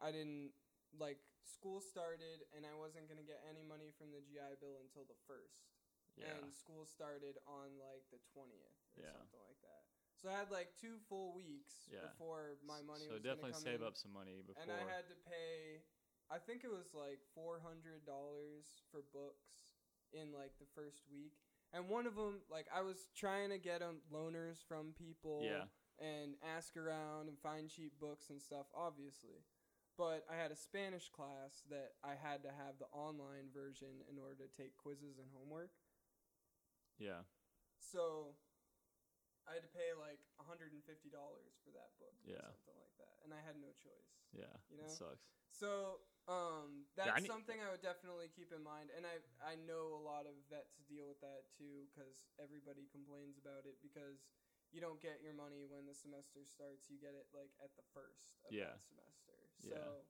[0.00, 0.52] I didn't
[0.98, 5.04] like school started and I wasn't gonna get any money from the GI Bill until
[5.08, 5.72] the first.
[6.20, 9.16] yeah, and school started on like the 20th or Yeah.
[9.16, 9.88] something like that.
[10.20, 12.04] So I had like two full weeks Yeah.
[12.12, 13.16] before my money was.
[13.16, 14.60] so was definitely come save in, up some money before.
[14.62, 15.80] and I had to pay.
[16.32, 19.52] I think it was like four hundred dollars for books
[20.12, 21.36] in like the first week,
[21.72, 25.68] and one of them like I was trying to get 'em loaners from people Yeah.
[25.98, 29.44] and ask around and find cheap books and stuff, obviously.
[29.98, 34.18] But I had a Spanish class that I had to have the online version in
[34.18, 35.70] order to take quizzes and homework.
[36.98, 37.24] yeah,
[37.78, 38.36] So
[39.46, 42.36] I had to pay like $150 for that book Yeah.
[42.38, 44.22] or something like that, and I had no choice.
[44.32, 44.84] Yeah, You know?
[44.84, 45.28] it sucks.
[45.50, 49.18] So um, Yeah, I that's need- something I would definitely keep in mind, and I
[49.42, 53.80] I know a lot of vets deal with that too, because everybody complains about it
[53.82, 54.22] because
[54.70, 56.88] you don't get your money when the semester starts.
[56.88, 58.72] You get it like at the first of Yeah.
[58.72, 59.36] that semester.
[59.60, 59.74] Yeah.
[59.74, 60.06] So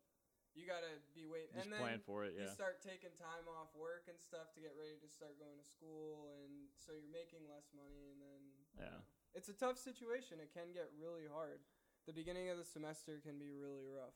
[0.54, 2.34] you gotta be waiting, Just and then plan for it.
[2.36, 2.44] Yeah.
[2.44, 5.64] you start taking time off work and stuff to get ready to start going to
[5.64, 8.40] school, and so you're making less money, and then
[8.76, 8.90] you Yeah.
[9.00, 10.40] know, it's a tough situation.
[10.40, 11.64] It can get really hard.
[12.04, 14.14] The beginning of the semester can be really rough,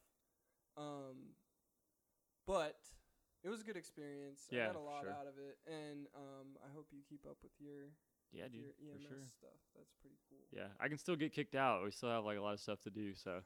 [0.77, 1.35] um,
[2.47, 2.77] but
[3.43, 4.47] it was a good experience.
[4.51, 5.11] Yeah, I got a lot sure.
[5.11, 7.93] out of it, and um, I hope you keep up with your
[8.33, 9.23] yeah, dude, your EMS for sure.
[9.39, 9.61] stuff.
[9.77, 10.43] That's pretty cool.
[10.53, 11.85] Yeah, I can still get kicked out.
[11.85, 13.41] We still have like a lot of stuff to do, so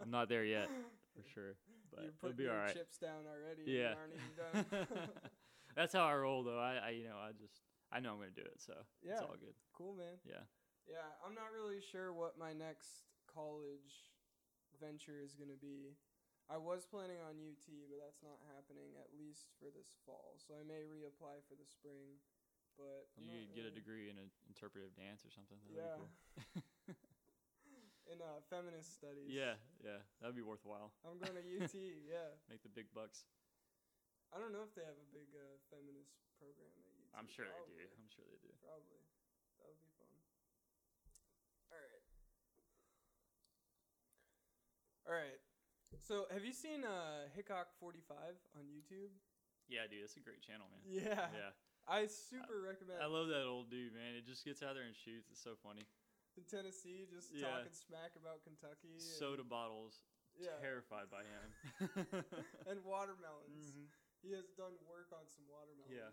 [0.00, 0.68] I'm not there yet
[1.16, 1.56] for sure.
[1.90, 2.72] But You're it'll putting be your all right.
[2.74, 3.64] chips down already.
[3.66, 3.92] Yeah.
[3.92, 5.08] and aren't even done.
[5.76, 6.58] That's how I roll, though.
[6.60, 7.60] I, I, you know, I just,
[7.90, 9.12] I know I'm gonna do it, so Yeah.
[9.12, 9.56] it's all good.
[9.76, 10.20] cool, man.
[10.24, 10.44] Yeah,
[10.88, 14.12] Yeah, I'm not really sure what my next college
[14.80, 15.96] venture is going to be.
[16.50, 20.36] I was planning on UT, but that's not happening at least for this fall.
[20.42, 22.18] So I may reapply for the spring.
[22.80, 25.60] But you could get a degree in a interpretive dance or something.
[25.60, 25.96] That'd Yeah.
[26.00, 26.08] cool.
[28.12, 29.28] in uh, feminist studies.
[29.28, 30.90] yeah, yeah, that'd be worthwhile.
[31.04, 31.72] I'm going to UT.
[32.08, 33.24] yeah, Make the big bucks.
[34.32, 37.12] I don't know if they have a big uh, feminist program at UT.
[37.12, 37.76] I'm sure Probably.
[37.76, 37.92] they do.
[38.00, 38.52] I'm sure they do.
[38.64, 39.00] Probably.
[39.60, 40.08] That would be fun.
[41.68, 42.04] All right.
[45.04, 45.40] All right.
[46.00, 48.16] So, have you seen uh, Hickok 45
[48.56, 49.12] on YouTube?
[49.68, 50.82] Yeah, dude, that's a great channel, man.
[50.88, 51.28] Yeah.
[51.32, 51.52] Yeah,
[51.88, 54.16] I super recommend I love that old dude, man.
[54.18, 55.28] It just gets out there and shoots.
[55.30, 55.84] It's so funny.
[56.40, 57.44] in Tennessee just Yeah.
[57.60, 58.96] talking smack about Kentucky.
[58.96, 60.00] and- Soda bottles,
[60.40, 60.56] Yeah.
[60.64, 61.46] terrified by him.
[62.66, 63.68] and watermelons.
[63.76, 63.84] Mhm.
[64.24, 65.92] He has done work on some watermelons.
[65.92, 66.08] Yeah.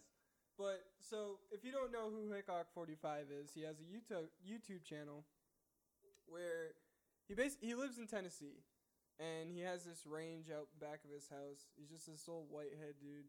[0.58, 4.84] But so if you don't know who Hickok 45 is, he has a YouTube YouTube
[4.84, 5.24] channel
[6.28, 6.76] where
[7.28, 8.60] he bas- he lives in Tennessee
[9.20, 11.68] and he has this range out back of his house.
[11.76, 13.28] He's just this old whitehead dude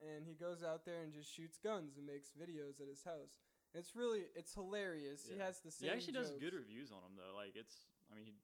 [0.00, 3.40] and he goes out there and just shoots guns and makes videos at his house.
[3.72, 5.24] And it's really it's hilarious.
[5.28, 7.36] He has the same He actually does good reviews on them though.
[7.36, 8.34] Like it's, I mean, he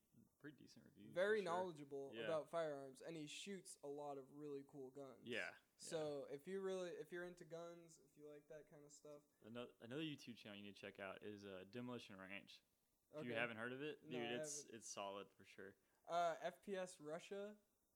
[0.41, 1.13] pretty decent reviews.
[1.17, 1.49] very sure.
[1.49, 2.29] knowledgeable Yeah.
[2.29, 5.21] about firearms and he shoots a lot of really cool guns.
[5.25, 5.49] Yeah.
[5.77, 9.21] So if you really if you're into guns, if you like that kind of stuff,
[9.45, 12.65] Another another YouTube channel you need to check out is uh, Demolition Ranch.
[13.13, 13.29] If okay.
[13.33, 15.77] you haven't heard of it, No, dude, I it's it's solid for sure.
[16.11, 17.53] Uh, FPS Russia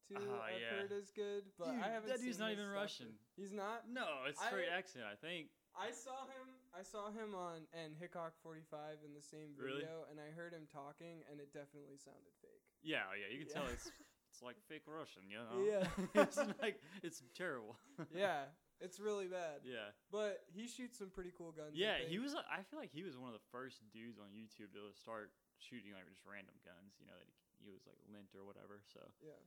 [0.08, 0.80] too, Ah, I've yeah.
[0.82, 2.08] heard is good, but Dude, I haven't.
[2.10, 2.66] that dude's seen not even.
[2.66, 3.14] Russian.
[3.36, 3.86] He's not.
[3.86, 5.04] No, it's I- straight accent.
[5.06, 5.48] I think.
[5.70, 6.50] I saw him.
[6.74, 9.86] I saw him on and Hickok 45 in the same Really?
[9.86, 12.66] video, and I heard him talking, and it definitely sounded fake.
[12.82, 13.54] Yeah, oh, yeah, you can Yeah.
[13.62, 13.86] tell it's
[14.34, 15.62] it's like fake Russian, you know.
[15.62, 15.86] Yeah.
[16.26, 17.78] it's like it's terrible.
[18.10, 18.50] yeah,
[18.82, 19.62] it's really bad.
[19.62, 19.94] yeah.
[20.10, 21.78] But he shoots some pretty cool guns.
[21.78, 22.34] Yeah, he was.
[22.34, 25.30] I feel like he was one of the first dudes on YouTube to start
[25.62, 26.98] shooting like just random guns.
[26.98, 28.80] You know that he, he was like lint or whatever.
[28.92, 29.38] So Yeah.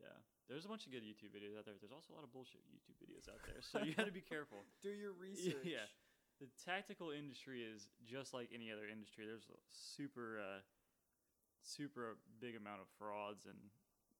[0.00, 0.16] yeah,
[0.48, 1.74] there's a bunch of good YouTube videos out there.
[1.80, 3.60] There's also a lot of bullshit YouTube videos out there.
[3.64, 4.62] So you got to be careful.
[4.84, 5.64] Do your research.
[5.64, 5.88] Yeah.
[6.40, 9.26] The tactical industry is just like any other industry.
[9.30, 10.60] There's a super, uh,
[11.62, 13.58] super big amount of frauds and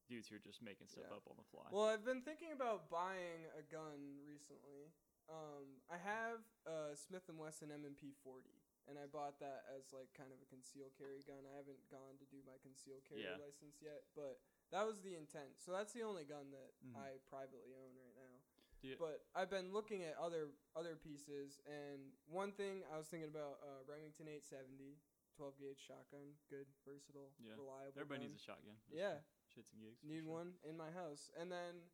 [0.09, 1.17] dudes who are just making stuff Yeah.
[1.17, 1.67] up on the fly.
[1.71, 4.93] Well, I've been thinking about buying a gun recently.
[5.29, 10.11] Um, I have a Smith and Wesson M&P 40, and I bought that as like
[10.15, 11.47] kind of a concealed carry gun.
[11.47, 13.37] I haven't gone to do my concealed carry Yeah.
[13.39, 14.41] license yet, but
[14.71, 15.61] that was the intent.
[15.63, 16.97] So that's the only gun that Mhm.
[16.97, 18.43] I privately own right now.
[18.83, 18.97] Yeah.
[18.99, 23.63] But I've been looking at other other pieces, and one thing I was thinking about
[23.63, 24.99] uh, Remington 870,
[25.37, 27.55] 12 gauge shotgun, good, versatile, Yeah.
[27.55, 28.01] reliable.
[28.01, 28.29] Everybody gun.
[28.31, 28.77] needs a shotgun.
[28.83, 29.23] just Yeah.
[29.49, 30.03] Shits and gigs.
[30.03, 30.33] Need sure.
[30.33, 31.31] one in my house.
[31.37, 31.91] And then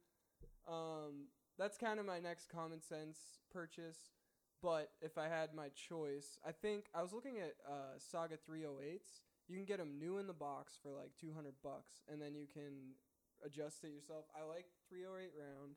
[0.67, 4.13] um that's kind of my next common sense purchase.
[4.63, 9.23] But if I had my choice, I think I was looking at uh, Saiga 308s.
[9.49, 12.47] You can get them new in the box for like 200 bucks, and then you
[12.53, 12.95] can
[13.45, 14.25] adjust it yourself.
[14.35, 15.77] I like 308 round,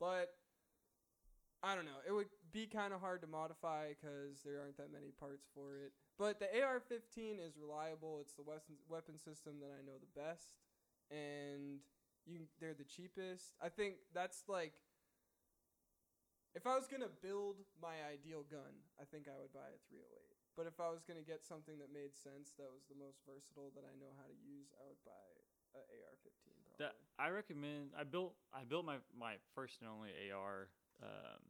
[0.00, 0.34] but
[1.62, 2.02] I don't know.
[2.06, 5.76] It would be kind of hard to modify because there aren't that many parts for
[5.76, 5.92] it.
[6.18, 8.18] But the AR-15 is reliable.
[8.20, 10.54] It's the weapon weapon system that I know the best,
[11.10, 11.80] and
[12.26, 13.54] you they're the cheapest.
[13.62, 14.72] I think that's like
[16.56, 20.08] if I was gonna build my ideal gun, I think I would buy a 308.
[20.56, 23.68] But if I was gonna get something that made sense, that was the most versatile
[23.76, 25.28] that I know how to use, I would buy
[25.76, 26.80] a AR-15 probably.
[26.80, 27.92] That I recommend.
[27.92, 28.32] I built.
[28.56, 30.72] I built my my first and only AR.
[31.04, 31.44] Um,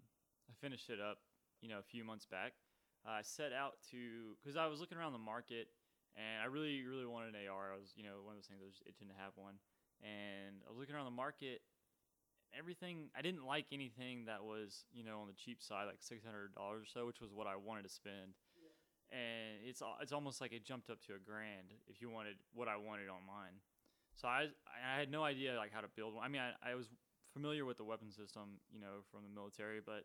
[0.50, 1.22] I finished it up,
[1.62, 2.58] you know, a few months back.
[3.06, 5.70] I set out to because I was looking around the market,
[6.18, 7.70] and I really, really wanted an AR.
[7.70, 9.62] I was, you know, one of those things I was just itching to have one,
[10.02, 11.62] and I was looking around the market.
[12.56, 16.24] Everything I didn't like anything that was, you know, on the cheap side, like six
[16.24, 18.34] hundred dollars or so, which was what I wanted to spend.
[19.12, 22.68] and it's it's almost like it jumped up to a grand if you wanted what
[22.68, 23.60] I wanted on mine.
[24.16, 26.24] So I I had no idea like how to build one.
[26.24, 26.86] I mean, I, I was
[27.32, 30.04] familiar with the weapon system, you know, from the military, but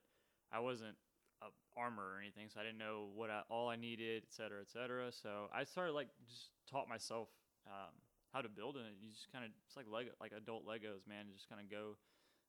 [0.51, 0.95] I wasn't
[1.41, 1.47] a
[1.79, 4.69] armor or anything, so I didn't know what I, all I needed, et cetera, et
[4.69, 5.11] cetera.
[5.11, 7.29] So I started like just taught myself
[7.65, 7.95] um,
[8.33, 8.83] how to build it.
[9.01, 11.25] You just kind of it's like Lego, like adult Legos, man.
[11.27, 11.97] You just kind of go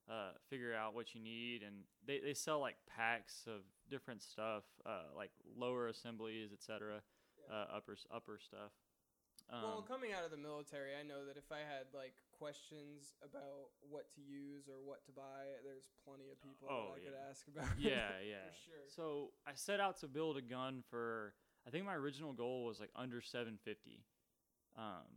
[0.09, 4.63] uh, figure out what you need, and they, they sell like packs of different stuff,
[4.85, 7.01] uh, like lower assemblies, et cetera,
[7.49, 7.55] Yeah.
[7.55, 8.71] uh, upper upper stuff.
[9.51, 13.13] Um, well, coming out of the military, I know that if I had like questions
[13.23, 17.03] about what to use or what to buy, there's plenty of people Oh, that I
[17.03, 17.09] yeah.
[17.09, 17.79] could ask about.
[17.79, 18.47] yeah, yeah.
[18.47, 18.83] for sure.
[18.87, 21.33] So I set out to build a gun for.
[21.67, 24.03] I think my original goal was like under 750,
[24.77, 25.07] um,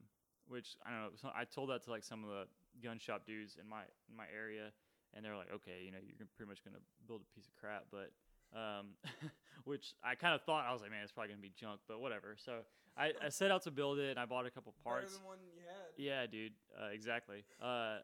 [0.49, 1.09] which I don't know.
[1.21, 2.47] So I told that to like some of the
[2.83, 4.73] gun shop dudes in my in my area,
[5.15, 7.87] and they're like, okay, you know, you're pretty much gonna build a piece of crap,
[7.91, 8.13] but.
[8.55, 8.95] Um,
[9.65, 12.01] which I kind of thought I was like, man, it's probably gonna be junk, but
[12.01, 12.37] whatever.
[12.39, 12.63] So
[12.97, 15.15] I, I set out to build it, and I bought a couple parts.
[15.15, 15.87] Than one you had.
[15.97, 16.53] Yeah, dude.
[16.81, 17.45] Uh, exactly.
[17.61, 17.99] Uh,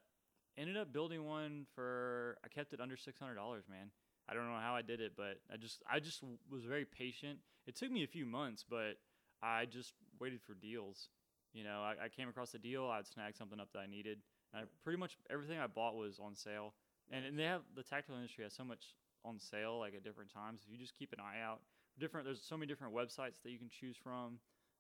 [0.59, 2.37] ended up building one for.
[2.45, 3.91] I kept it under six hundred dollars, man.
[4.29, 7.39] I don't know how I did it, but I just I just was very patient.
[7.67, 8.99] It took me a few months, but
[9.43, 11.09] I just waited for deals.
[11.53, 14.19] You know, I, I came across a deal, I'd snag something up that I needed.
[14.53, 16.75] And I, pretty much everything I bought was on sale.
[17.11, 18.85] And, and they have the tactical industry has so much
[19.25, 20.63] on sale like at different times.
[20.67, 21.61] If you just keep an eye out,
[21.99, 24.39] different there's so many different websites that you can choose from.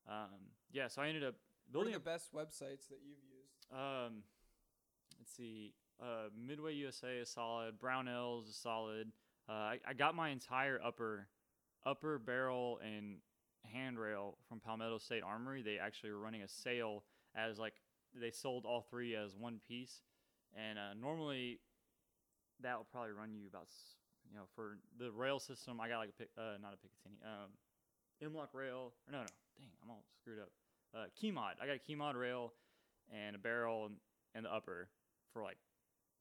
[0.09, 1.35] Um, yeah, so I ended up
[1.71, 3.73] What are building the a best websites that you've used?
[3.73, 4.23] um,
[5.19, 5.75] let's see.
[6.03, 7.79] Uh, Midway USA is solid.
[7.79, 9.13] Brownells is solid.
[9.49, 11.29] Uh, I, I got my entire upper
[11.85, 13.17] upper barrel and
[13.73, 15.63] handrail from Palmetto State Armory.
[15.63, 17.05] They actually were running a sale
[17.35, 17.75] as like
[18.19, 20.03] they sold all three as one piece,
[20.57, 21.61] and uh, normally
[22.61, 23.69] that will probably run you about
[24.29, 25.81] you know for the rail system.
[25.81, 27.51] I got like a pic, uh, not a Picatinny, um,
[28.23, 28.93] M-LOK rail.
[29.07, 29.27] Or no, no,
[29.59, 30.51] dang, I'm all screwed up.
[30.95, 31.57] Uh, Keymod.
[31.61, 32.53] I got a key mod rail
[33.11, 33.97] and a barrel and,
[34.35, 34.89] and the upper
[35.33, 35.59] for like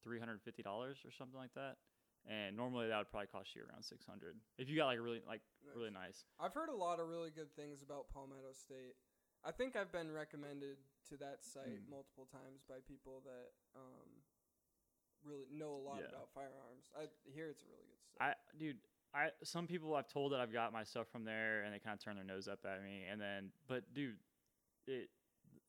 [0.03, 1.75] three hundred and fifty dollars or something like that.
[2.29, 5.01] And normally that would probably cost you around six hundred if you got like a
[5.01, 5.41] really like
[5.75, 6.23] really nice.
[6.39, 8.95] I've heard a lot of really good things about Palmetto State.
[9.43, 10.77] I think I've been recommended
[11.09, 11.89] to that site Mm.
[11.89, 14.23] multiple times by people that um,
[15.23, 16.07] really know a lot Yeah.
[16.09, 16.91] about firearms.
[16.95, 18.21] I hear it's a really good stuff.
[18.21, 18.79] I dude,
[19.13, 21.93] I some people I've told that I've got my stuff from there, and they kind
[21.93, 23.03] of turn their nose up at me.
[23.05, 24.19] And then, but dude,
[24.87, 25.09] it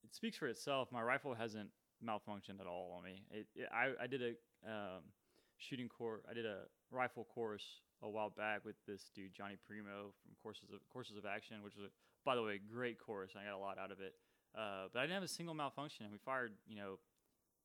[0.03, 0.93] it speaks for itself.
[0.93, 1.71] My rifle hasn't
[2.03, 3.25] malfunctioned at all on me.
[3.31, 5.13] It, it I I did a um,
[5.57, 6.23] shooting course.
[6.29, 10.71] I did a rifle course a while back with this dude Johnny Primo from Courses
[10.73, 11.91] of Courses of Action, which was a,
[12.25, 13.33] by the way great course.
[13.37, 14.15] I got a lot out of it.
[14.55, 16.99] Uh, but I didn't have a single malfunction, and we fired you know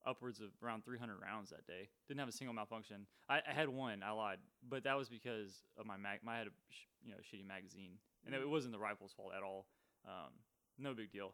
[0.06, 1.89] upwards of around 300 rounds that day.
[2.08, 3.08] Didn't have a single malfunction.
[3.28, 4.04] I, I had one.
[4.04, 6.20] I lied, but that was because of my mag.
[6.28, 9.43] I had a sh- you know shitty magazine, and it wasn't the rifle's fault at
[9.43, 9.67] all.
[10.06, 10.32] Um,
[10.80, 11.34] no big deal.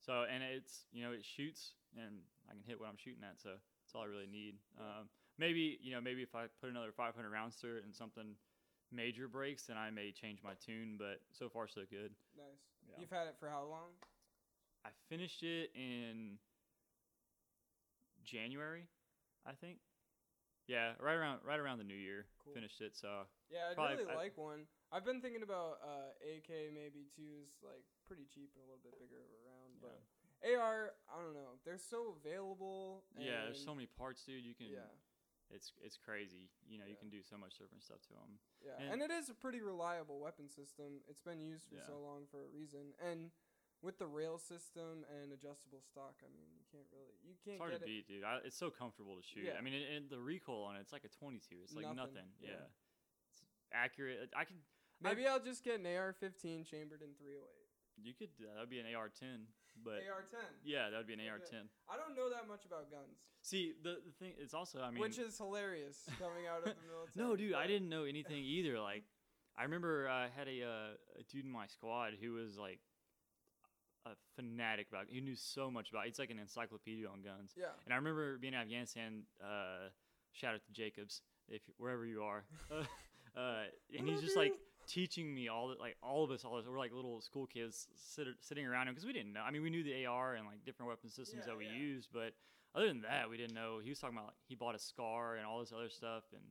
[0.00, 3.40] So and it's you know it shoots, and I can hit what I'm shooting at.
[3.40, 4.56] So that's all I really need.
[4.78, 5.08] Um,
[5.38, 8.36] maybe you know maybe if I put another 500 rounds through it and something
[8.92, 10.96] major breaks, then I may change my tune.
[10.98, 12.12] But so far so good.
[12.36, 12.46] nice.
[12.88, 12.96] Yeah.
[13.00, 13.90] You've had it for how long?
[14.84, 16.38] I finished it in
[18.24, 18.86] January,
[19.46, 19.78] I think.
[20.66, 22.24] Yeah, right around right around the new year.
[22.44, 22.54] Cool.
[22.54, 22.96] Finished it.
[22.96, 24.66] So Yeah, I'd Probably- really I- like one.
[24.92, 27.40] I've been thinking about uh, AK maybe too.
[27.42, 29.88] Is like pretty cheap and a little bit bigger of a round, Yeah.
[29.88, 30.00] but
[30.56, 31.58] AR, I don't know.
[31.64, 33.04] They're so available.
[33.18, 34.44] yeah, there's so many parts, dude.
[34.44, 34.66] You can.
[34.68, 34.88] Yeah,
[35.50, 36.48] It's it's crazy.
[36.66, 38.38] You know, you can do so much different stuff to them.
[38.64, 41.02] yeah, And- and, it is a pretty reliable weapon system.
[41.08, 41.86] It's been used for Yeah.
[41.86, 43.30] so long for a reason, and
[43.82, 47.60] with the rail system and adjustable stock, I mean, you can't really, you can't It's
[47.60, 47.86] hard get to it.
[47.86, 48.24] beat, dude.
[48.24, 49.44] I, it's so comfortable to shoot.
[49.44, 49.58] Yeah.
[49.58, 51.60] I mean, and, the recoil on it, it's like a 22.
[51.62, 52.32] It's like Nothing, nothing.
[52.40, 52.50] yeah.
[52.50, 52.66] Yeah.
[53.30, 54.32] It's accurate.
[54.34, 54.56] I could.
[55.00, 57.68] Maybe I'll just get an AR-15 chambered in 308.
[58.02, 58.30] You could.
[58.40, 59.46] Uh, that'd be an AR-10,
[59.82, 60.38] but AR-10.
[60.64, 61.28] yeah, that would be an Okay.
[61.30, 61.66] AR-10.
[61.88, 64.32] I don't know that much about guns, See, the the thing.
[64.38, 64.80] It's also.
[64.80, 67.12] I mean, which is hilarious coming out of the military.
[67.16, 68.80] No, dude, I didn't know anything either.
[68.80, 69.04] Like,
[69.56, 72.80] I remember I had a, uh, a dude in my squad who was like
[74.06, 75.06] a fanatic about.
[75.08, 76.06] He knew so much about.
[76.06, 77.52] It's like an encyclopedia on guns.
[77.56, 77.66] Yeah.
[77.84, 79.24] And I remember being in Afghanistan.
[79.42, 79.88] Uh,
[80.32, 82.44] shout out to Jacobs, if wherever you are.
[83.36, 83.64] uh,
[83.96, 84.54] and he's just like
[84.86, 86.66] teaching me all the, like all of us all this.
[86.66, 89.42] We're like little school kids sit, sitting around him because we didn't know.
[89.46, 91.72] I mean, we knew the AR and like different weapon systems Yeah, that we yeah.
[91.76, 92.32] used, but
[92.74, 93.78] other than that, we didn't know.
[93.82, 96.42] He was talking about like he bought a SCAR and all this other stuff, and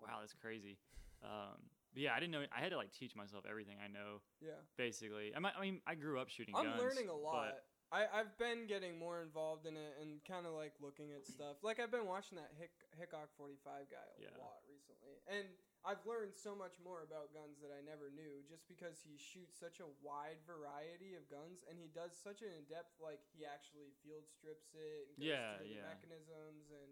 [0.00, 0.78] like wow, that's crazy.
[1.22, 1.58] Um,
[1.92, 2.44] but yeah, I didn't know.
[2.54, 4.60] I had to like teach myself everything I know Yeah.
[4.76, 5.32] basically.
[5.34, 6.80] I, I mean, I grew up shooting I'm guns.
[6.82, 7.54] learning a but- lot.
[7.92, 11.62] I, I've been getting more involved in it and kind of like looking at stuff.
[11.62, 14.34] Like I've been watching that Hick, Hickok 45 guy a Yeah.
[14.42, 15.22] lot recently.
[15.30, 15.46] And
[15.86, 19.54] I've learned so much more about guns that I never knew just because he shoots
[19.54, 23.94] such a wide variety of guns and he does such an in-depth like he actually
[24.02, 26.90] field strips it and goes Yeah, through the mechanisms and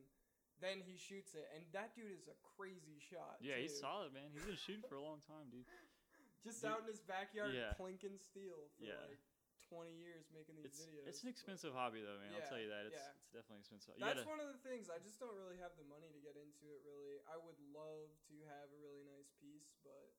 [0.63, 3.43] then he shoots it and that dude is a crazy shot.
[3.43, 3.83] Yeah, he's too.
[3.83, 4.31] solid, man.
[4.31, 5.67] He's been shooting for a long time, dude.
[6.47, 7.75] Just Dude- out in his backyard Yeah.
[7.75, 9.03] plinking steel for Yeah.
[9.11, 9.19] like
[9.75, 11.05] 20 years making these It's videos.
[11.11, 12.31] it's an but- expensive hobby though, man.
[12.39, 12.87] I'll tell you that.
[12.87, 13.11] It's yeah.
[13.19, 13.99] it's definitely expensive.
[13.99, 14.87] You That's gotta- one of the things.
[14.87, 16.81] I just don't really have the money to get into it.
[16.87, 20.15] Really, I would love to have a really nice piece, but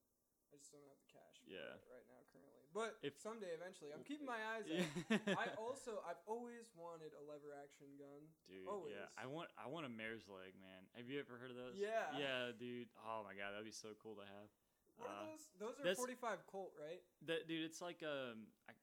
[0.52, 1.80] I just don't have the cash for Yeah.
[1.80, 2.68] it right now currently.
[2.76, 4.84] But If- someday, eventually, I'm keeping my eyes Yeah.
[4.84, 5.40] out.
[5.40, 8.28] I also, I've always wanted a lever action gun.
[8.52, 8.92] Dude, Always.
[9.00, 9.08] yeah.
[9.16, 10.84] I want I want a mare's leg, man.
[11.00, 11.76] Have you ever heard of those?
[11.80, 12.12] Yeah.
[12.20, 12.90] Yeah, dude.
[13.00, 14.52] Oh my god, that'd be so cool to have.
[14.98, 15.26] What are Uh,
[15.60, 15.76] those?
[15.80, 17.04] Those are 45 Colt, right?
[17.28, 18.74] That dude, it's like um, I,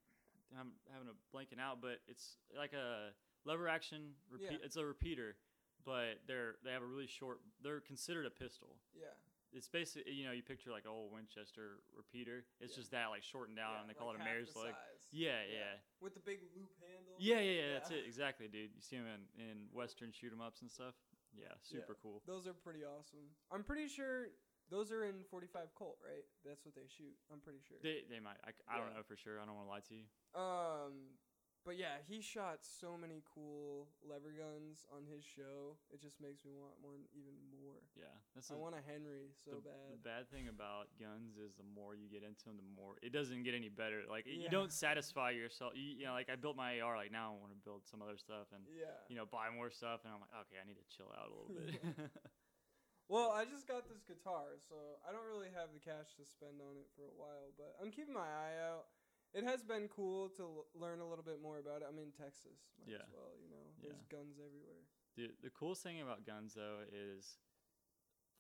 [0.59, 3.11] I'm having a blanking out, but it's like a
[3.45, 4.59] lever action repeat.
[4.61, 4.65] Yeah.
[4.67, 5.37] It's a repeater,
[5.85, 7.41] but they're they have a really short.
[7.63, 8.77] They're considered a pistol.
[8.95, 9.07] Yeah.
[9.55, 12.45] It's basically you know you picture like an old Winchester repeater.
[12.61, 12.81] It's Yeah.
[12.81, 14.75] just that like shortened down, yeah, and they call like it a mare's leg.
[15.11, 15.53] Yeah, Yeah.
[15.53, 17.17] yeah, With the big loop handle.
[17.19, 17.73] yeah, yeah, yeah.
[17.75, 18.73] That's it exactly, dude.
[18.75, 20.95] You see them in in western shoot 'em ups and stuff.
[21.35, 22.23] Yeah, super cool.
[22.27, 23.35] Those are pretty awesome.
[23.51, 24.29] I'm pretty sure
[24.73, 26.25] those are in 45 Colt, right?
[26.49, 27.13] That's what they shoot.
[27.29, 27.77] I'm pretty sure.
[27.85, 28.41] They they might.
[28.41, 29.37] I, I don't know for sure.
[29.37, 30.09] I don't want to lie to you.
[30.33, 31.13] Um,
[31.63, 35.79] but yeah, he shot so many cool lever guns on his show.
[35.95, 37.79] It just makes me want one even more.
[37.95, 39.87] Yeah, that's I a- want a Henry so the, bad.
[39.95, 43.15] the bad thing about guns is the more you get into them, the more it
[43.15, 44.03] doesn't get any better.
[44.11, 45.79] Like you don't satisfy yourself.
[45.79, 46.99] You, you know, like I built my AR.
[46.99, 48.99] Like now I want to build some other stuff and yeah.
[49.07, 50.03] you know buy more stuff.
[50.03, 51.79] And I'm like, okay, I need to chill out a little bit.
[53.13, 56.65] Well, I just got this guitar, so I don't really have the cash to spend
[56.65, 58.89] on it for a while, but I'm keeping my eye out.
[59.37, 61.93] It has been cool to l- learn a little bit more about it.
[61.93, 63.05] I'm in Texas, might Yeah.
[63.05, 63.69] as well, you know.
[63.77, 63.93] Yeah.
[63.93, 64.89] There's guns everywhere.
[65.13, 67.37] Dude, the coolest thing about guns though is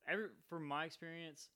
[0.09, 1.51] every from my experience,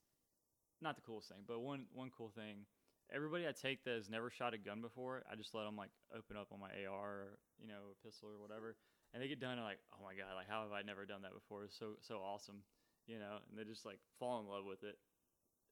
[0.82, 2.66] not the coolest thing, but one one cool thing.
[3.08, 5.92] Everybody I take that has never shot a gun before, I just let them like
[6.12, 8.76] open up on my AR or you know a pistol or whatever,
[9.14, 11.22] and they get done and like, oh my god, like how have I never done
[11.22, 11.64] that before?
[11.64, 12.62] It's so so awesome,
[13.06, 14.98] you know, and they just like fall in love with it.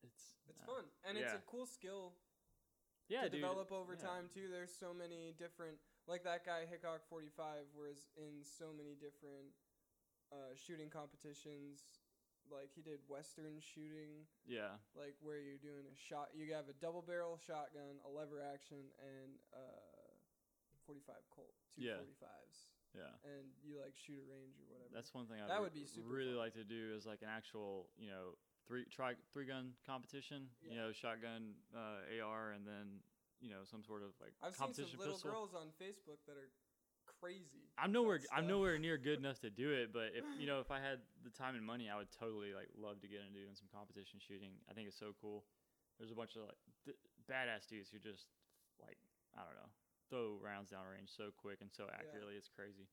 [0.03, 2.13] It's It's uh, fun, and it's a cool skill
[3.09, 4.05] yeah, to dude, develop over yeah.
[4.07, 4.49] time too.
[4.51, 5.77] There's so many different,
[6.07, 9.53] like that guy Hickok 45 was in so many different
[10.33, 12.01] uh, shooting competitions.
[12.53, 16.29] Like he did Western shooting, Yeah, like where you're doing a shot.
[16.37, 20.13] You have a double barrel shotgun, a lever action, and uh,
[20.85, 21.97] 45 Colt, two Yeah.
[22.05, 23.11] 45s, yeah.
[23.27, 24.91] and you like shoot a range or whatever.
[24.95, 26.49] That's one thing I That would be super really fun.
[26.49, 30.49] like to do is like an actual, you know, three try three gun competition.
[30.63, 33.03] You know, shotgun, uh, AR, and then
[33.43, 35.31] you know some sort of like I've seen competition some little pistol.
[35.35, 36.49] girls on Facebook that are
[37.21, 37.69] crazy.
[37.77, 38.21] I'm nowhere.
[38.33, 39.93] I'm nowhere near good enough to do it.
[39.93, 42.71] But if you know, if I had the time and money, I would totally like
[42.79, 44.57] love to get into doing some competition shooting.
[44.71, 45.45] I think it's so cool.
[45.99, 46.99] There's a bunch of like th-
[47.31, 48.27] badass dudes who just
[48.81, 48.99] like
[49.35, 49.71] I don't know
[50.11, 52.35] throw rounds down range so quick and so accurately.
[52.35, 52.89] It's crazy.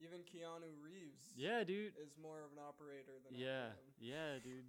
[0.00, 1.32] Even Keanu Reeves.
[1.36, 1.94] Yeah, dude.
[2.02, 4.66] is more of an operator than Yeah, yeah, dude.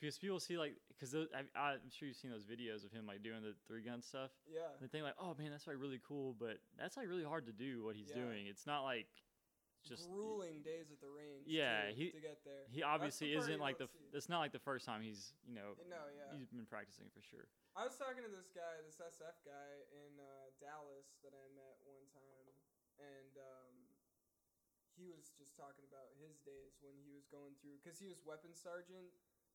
[0.00, 3.22] Because people see like, because I, I'm sure you've seen those videos of him like
[3.22, 4.30] doing the three gun stuff.
[4.48, 4.60] Yeah.
[4.72, 7.44] And they think like, oh man, that's like really cool, but that's like really hard
[7.46, 8.22] to do what he's Yeah.
[8.22, 8.46] doing.
[8.46, 9.08] It's not like
[9.86, 11.48] just grueling days at the range.
[11.48, 12.64] Yeah, too, he- to get there.
[12.70, 13.88] he obviously isn't like the.
[13.88, 14.12] see.
[14.16, 16.36] It's not like the first time he's you know No, yeah.
[16.36, 17.48] he's been practicing for sure.
[17.78, 21.78] I was talking to this guy, this SF guy in uh, Dallas that I met
[21.86, 22.46] one time,
[22.98, 23.74] and um,
[24.98, 28.20] he was just talking about his days when he was going through, because he was
[28.26, 29.08] weapons sergeant.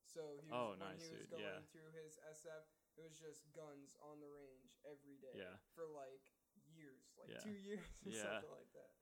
[0.06, 1.66] So he was, Oh, when nice, he was dude, going yeah.
[1.74, 2.64] through his SF,
[2.96, 5.58] it was just guns on the range every day Yeah.
[5.76, 6.24] for like
[6.72, 7.42] years, like Yeah.
[7.44, 8.22] two years or Yeah.
[8.40, 8.95] something like that.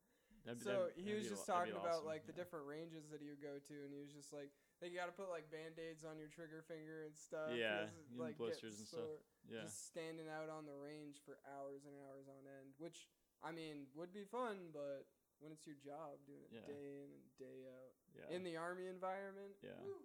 [0.45, 2.45] That'd So that'd- he that'd was just that'd talking be about awesome, like the yeah.
[2.45, 5.07] different ranges that he would go to, and he was just like, like you got
[5.09, 8.87] to put like band aids on your trigger finger and stuff." Yeah, like blisters and
[8.87, 9.25] stuff.
[9.49, 13.09] Yeah, Just standing out on the range for hours and hours on end, which
[13.43, 15.09] I mean would be fun, but
[15.41, 16.67] when it's your job doing it Yeah.
[16.69, 18.29] day in and day out yeah.
[18.37, 19.81] in the army environment, Yeah.
[19.81, 20.01] woo.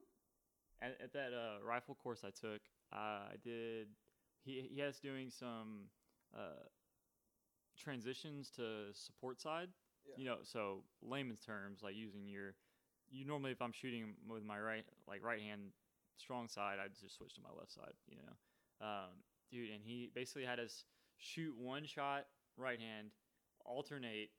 [0.82, 2.62] at, at that uh, rifle course I took,
[2.92, 3.96] uh, I did.
[4.44, 5.90] He he has doing some
[6.34, 6.64] uh,
[7.76, 9.70] transitions to support side.
[10.10, 10.16] Yeah.
[10.18, 12.56] You know, so layman's terms, like using your,
[13.10, 15.62] you normally if I'm shooting with my right like right hand
[16.18, 17.94] strong side, I just switch to my left side.
[18.08, 20.84] You know, um, dude, and he basically had us
[21.18, 22.26] shoot one shot
[22.58, 23.10] right hand,
[23.66, 24.30] alternate,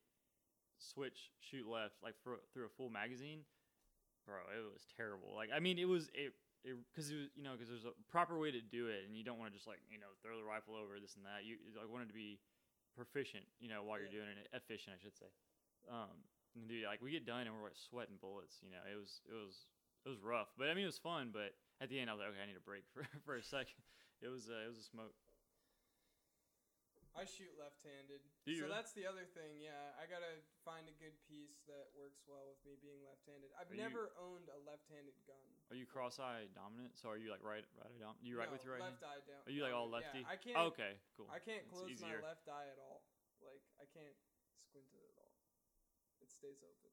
[0.79, 3.41] switch, shoot left, like for, through a full magazine.
[4.27, 5.33] Bro it was terrible.
[5.35, 6.37] Like i mean it was it
[6.93, 9.25] because it, was you know because there's a proper way to do it and you
[9.25, 11.43] don't want to just like you know throw the rifle over this and that.
[11.43, 12.39] You like wanted to be
[12.95, 15.31] proficient you know while you're doing it efficient i should say
[15.89, 16.13] um
[16.59, 19.23] and dude like we get done and we're like sweating bullets you know it was
[19.31, 19.65] it was
[20.05, 21.29] it was rough, but I mean it was fun.
[21.29, 23.45] But at the end, I was like, okay, I need a break for for a
[23.45, 23.77] second.
[24.25, 25.13] It was uh, it was a smoke.
[27.13, 28.23] I shoot left-handed.
[28.47, 28.73] You So really?
[28.81, 29.59] that's the other thing.
[29.61, 33.51] Yeah, I gotta find a good piece that works well with me being left-handed.
[33.59, 35.43] I've Are you- never owned a left-handed gun.
[35.69, 36.95] Are you cross-eye dominant?
[36.97, 38.23] So are you like right right eye dominant?
[38.25, 39.21] You right No, with your right left hand?
[39.21, 39.43] eye down.
[39.45, 40.23] Are you like all lefty?
[40.23, 40.57] Yeah, I can't.
[40.57, 41.29] Oh, okay, cool.
[41.29, 42.23] I can't It's close easier.
[42.23, 43.03] my left eye at all.
[43.43, 44.17] Like I can't
[44.65, 45.10] squint it at all.
[45.10, 45.10] It
[46.41, 46.91] stays open.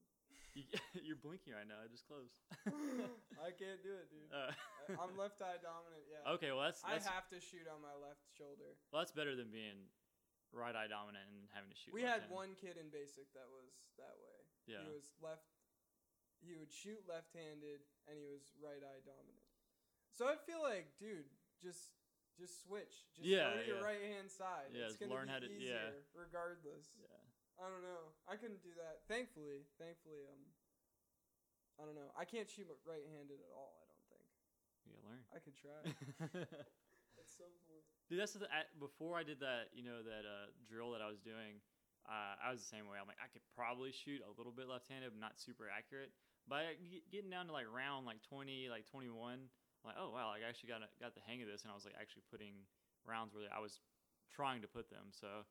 [0.51, 0.63] You,
[1.07, 1.79] you're blinking right now.
[1.79, 2.35] I just closed.
[3.39, 4.27] I can't do it, dude.
[4.33, 4.51] Uh,
[4.99, 6.03] I'm left eye dominant.
[6.11, 6.35] Yeah.
[6.35, 8.75] okay, well that's I have to shoot on my left shoulder.
[8.91, 9.87] well, that's better than being
[10.51, 11.93] right eye dominant and having to shoot.
[11.95, 12.35] We had left-handed.
[12.35, 13.71] one kid in basic that was
[14.01, 14.39] that way.
[14.67, 14.83] Yeah.
[14.83, 15.47] He was left.
[16.43, 19.45] He would shoot left-handed, and he was right eye dominant.
[20.13, 21.29] So I feel like, dude,
[21.61, 21.93] just
[22.37, 23.05] just switch.
[23.13, 24.73] Just Yeah, go to your right hand side.
[24.73, 26.17] Yeah, it's just gonna learn be how to- easier yeah.
[26.17, 26.93] regardless.
[26.97, 27.13] Yeah.
[27.57, 28.13] I don't know.
[28.29, 29.01] I couldn't do that.
[29.09, 30.41] Thankfully, thankfully, um,
[31.81, 32.13] I don't know.
[32.13, 33.81] I can't shoot right-handed at all.
[33.81, 34.25] I don't think.
[34.85, 35.21] You gotta learn.
[35.33, 35.81] I could try
[37.21, 37.85] at some point.
[38.09, 41.09] Dude, that's the, I, before I did that, you know, that uh, drill that I
[41.09, 41.59] was doing.
[42.07, 42.95] Uh, I was the same way.
[42.95, 46.15] I'm like, I could probably shoot a little bit left-handed, but not super accurate.
[46.47, 46.79] But
[47.11, 50.47] getting down to like round like 20, like 21, I'm like, oh wow, like, I
[50.47, 52.63] actually got got the hang of this, and I was like actually putting
[53.03, 53.83] rounds where I was
[54.31, 55.11] trying to put them.
[55.11, 55.43] So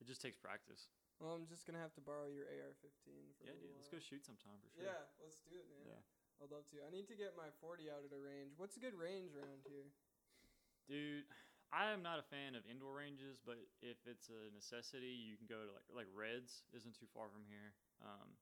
[0.00, 0.88] it just takes practice.
[1.18, 3.98] Well, I'm just gonna have to borrow your AR-15 for Yeah, a dude, let's go
[3.98, 4.86] shoot sometime for sure.
[4.86, 5.98] Yeah, let's do it, man.
[5.98, 6.02] Yeah.
[6.38, 6.78] I'd love to.
[6.86, 8.54] I need to get my 40 out at a range.
[8.54, 9.90] What's a good range around here?
[10.86, 11.26] Dude,
[11.74, 15.50] I am not a fan of indoor ranges, but if it's a necessity, you can
[15.50, 17.74] go to like like Reds isn't too far from here.
[17.98, 18.38] Um,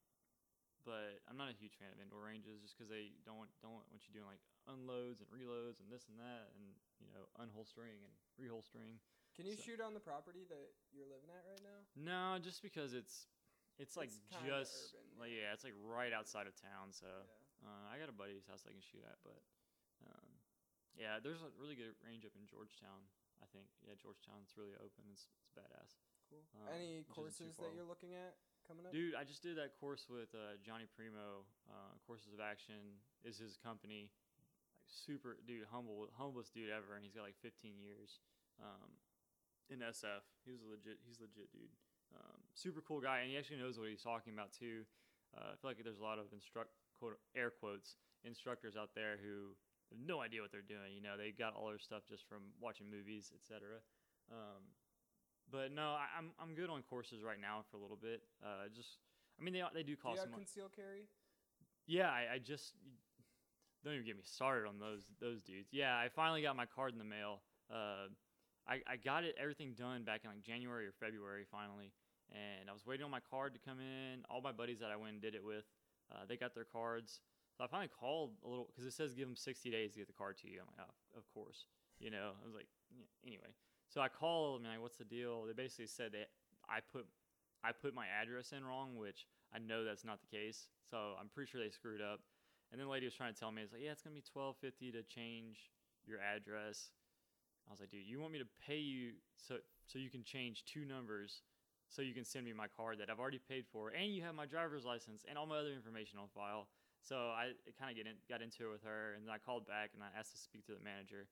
[0.87, 3.75] but I'm not a huge fan of indoor ranges just because they don't want, don't
[3.75, 7.99] want you doing like unloads and reloads and this and that and you know unholstering
[8.05, 9.03] and reholstering.
[9.37, 11.85] Can you So- shoot on the property that you're living at right now?
[11.95, 13.29] No, just because it's
[13.79, 15.53] it's like It's just urban, like yeah.
[15.53, 16.93] yeah, it's like right outside of town.
[16.93, 17.69] So yeah.
[17.69, 19.37] uh, I got a buddy's house I can shoot at, but
[20.09, 20.29] um,
[20.97, 23.05] yeah, there's a really good range up in Georgetown.
[23.45, 25.05] I think yeah, Georgetown's really open.
[25.13, 26.01] It's, it's badass.
[26.33, 26.41] Cool.
[26.57, 28.97] um, Any which isn't too courses that you're looking at coming up?
[28.97, 31.45] Dude, I just did that course with uh, Johnny Primo.
[31.69, 32.97] Uh, Courses of Action
[33.29, 34.09] is his company.
[34.41, 34.49] Like
[34.89, 38.25] super dude, humble, humblest dude ever, and he's got like 15 years
[38.57, 38.97] um,
[39.71, 40.25] in SF.
[40.45, 40.99] He was a legit.
[41.07, 41.73] He's a legit dude.
[42.15, 44.87] Um, super cool guy, and he actually knows what he's talking about too.
[45.35, 49.19] Uh, I feel like there's a lot of instruct quote air quotes instructors out there
[49.21, 49.53] who
[49.91, 50.95] have no idea what they're doing.
[50.95, 53.83] You know, they got all their stuff just from watching movies, etc.
[54.31, 54.75] Um,
[55.51, 58.23] but no, I, I'm I'm good on courses right now for a little bit.
[58.43, 58.99] Uh, just
[59.39, 61.07] I mean they they do Do you cost have conceal carry?
[61.87, 62.75] Yeah, I, I just
[63.85, 65.71] don't even get me started on those those dudes.
[65.71, 67.43] Yeah, I finally got my card in the mail.
[67.71, 68.11] Uh,
[68.69, 71.93] I I got it everything done back in like January or February finally,
[72.31, 74.25] and I was waiting on my card to come in.
[74.31, 75.65] All my buddies that I went and did it with,
[76.13, 77.21] uh, they got their cards.
[77.57, 80.07] So I finally called a little because it says give them 60 days to get
[80.07, 80.61] the card to you.
[80.61, 81.65] I'm like, oh, of course.
[81.99, 83.07] You know, I was like, yeah.
[83.25, 83.49] anyway.
[83.89, 85.45] So I called and like, what's the deal?
[85.47, 86.29] They basically said that
[86.69, 87.07] I put
[87.65, 90.69] I put my address in wrong, which I know that's not the case.
[90.91, 92.21] So I'm pretty sure they screwed up.
[92.71, 94.23] And then the lady was trying to tell me, it's like, yeah, it's gonna be
[94.23, 95.71] twelve fifty to change
[96.05, 96.91] your address.
[97.69, 99.57] I was like, dude, you want me to pay you so
[99.87, 101.43] so you can change two numbers
[101.89, 104.35] so you can send me my card that I've already paid for, and you have
[104.35, 106.67] my driver's license and all my other information on file.
[107.07, 109.67] So I kind of get in, got into it with her, and then I called
[109.71, 111.29] back and I asked to speak to the manager.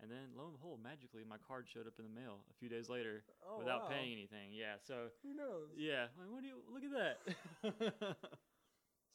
[0.00, 2.72] And then lo and behold, magically my card showed up in the mail a few
[2.72, 3.92] days later Oh, without wow.
[3.92, 4.54] paying anything.
[4.56, 5.68] Yeah, so Who knows?
[5.76, 7.16] yeah, what do you look at that?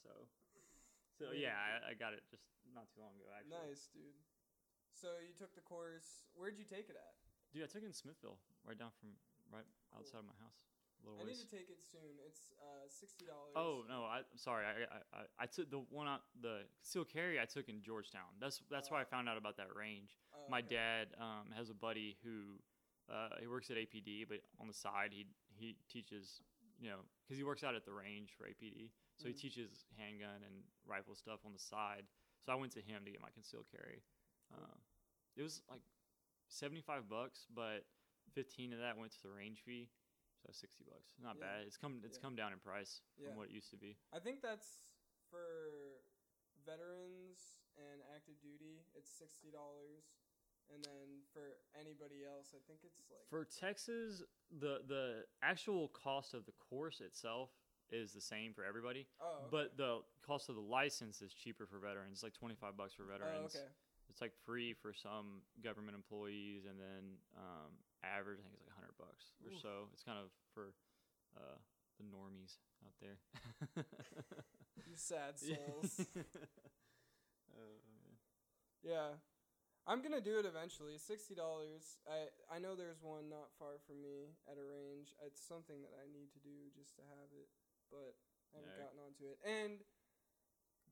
[0.06, 0.12] so,
[1.18, 2.44] so yeah, I, I got it just
[2.76, 3.58] not too long ago actually.
[3.74, 4.14] Nice, dude.
[4.94, 6.24] So you took the course.
[6.38, 7.14] Where'd you take it at?
[7.54, 7.64] dude.
[7.64, 9.10] I took it in Smithville, right down from
[9.52, 10.58] right outside of my house.
[11.04, 12.16] A little I need to take it soon.
[12.26, 13.54] It's uh, sixty dollars.
[13.58, 14.64] Oh no, I I'm sorry.
[14.66, 17.40] I, I I I took the one out the concealed carry.
[17.42, 18.32] I took in Georgetown.
[18.40, 19.12] That's that's where I Oh.
[19.12, 20.16] found out about that range.
[20.34, 20.76] Oh, My okay.
[20.80, 22.58] dad um, has a buddy who
[23.12, 26.42] uh, he works at APD, but on the side he he teaches
[26.80, 29.42] you know because he works out at the range for APD, so he Mhm.
[29.42, 32.08] teaches handgun and rifle stuff on the side.
[32.46, 34.02] So I went to him to get my concealed carry.
[34.54, 34.78] Uh,
[35.36, 35.82] it was like
[36.48, 37.86] seventy five bucks, but
[38.34, 39.90] fifteen of that went to the range fee.
[40.46, 41.46] So sixty bucks, not Yeah.
[41.48, 41.68] bad.
[41.68, 42.22] It's come it's Yeah.
[42.22, 43.28] come down in price Yeah.
[43.30, 43.98] from what it used to be.
[44.12, 44.82] I think that's
[45.30, 46.02] for
[46.66, 48.86] veterans and active duty.
[48.94, 50.04] It's sixty dollars,
[50.70, 56.34] and then for anybody else, I think it's like For Texas, the the actual cost
[56.34, 57.52] of the course itself
[57.90, 59.48] is the same for everybody, oh, okay.
[59.52, 62.14] but the cost of the license is cheaper for veterans.
[62.14, 63.56] It's like twenty five bucks for oh, veterans.
[63.56, 63.68] okay.
[64.14, 67.74] It's like free for some government employees, and then um,
[68.06, 69.90] average I think it's like hundred bucks or so.
[69.92, 70.70] It's kind of for
[71.34, 71.58] uh,
[71.98, 73.18] the normies out there.
[74.86, 75.56] You sad Yeah.
[75.66, 76.06] souls.
[77.54, 77.78] Oh.
[78.84, 79.22] Yeah.
[79.86, 80.98] I'm gonna do it eventually.
[80.98, 81.98] Sixty dollars.
[82.10, 85.14] I I know there's one not far from me at a range.
[85.26, 87.50] It's something that I need to do just to have it,
[87.92, 88.16] but
[88.54, 88.84] I haven't Yeah.
[88.90, 89.38] gotten onto it.
[89.46, 89.84] And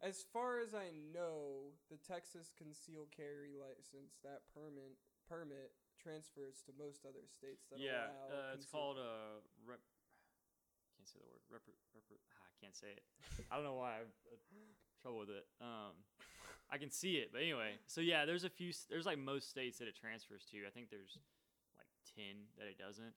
[0.02, 4.98] as far as I know, the Texas concealed carry license, that permit
[5.30, 5.72] permit
[6.02, 8.52] transfers to most other states that yeah, allow.
[8.52, 9.80] uh, it's called a rep.
[10.98, 11.46] Can't say the word.
[11.48, 11.64] Rep.
[11.94, 13.06] rep ah, I can't say it.
[13.54, 14.42] I don't know why I have uh,
[15.00, 15.46] trouble with it.
[15.62, 15.94] Um,
[16.74, 17.78] I can see it, but anyway.
[17.86, 18.74] So yeah, there's a few.
[18.90, 20.66] There's like most states that it transfers to.
[20.66, 21.22] I think there's
[21.78, 23.14] like ten that it doesn't.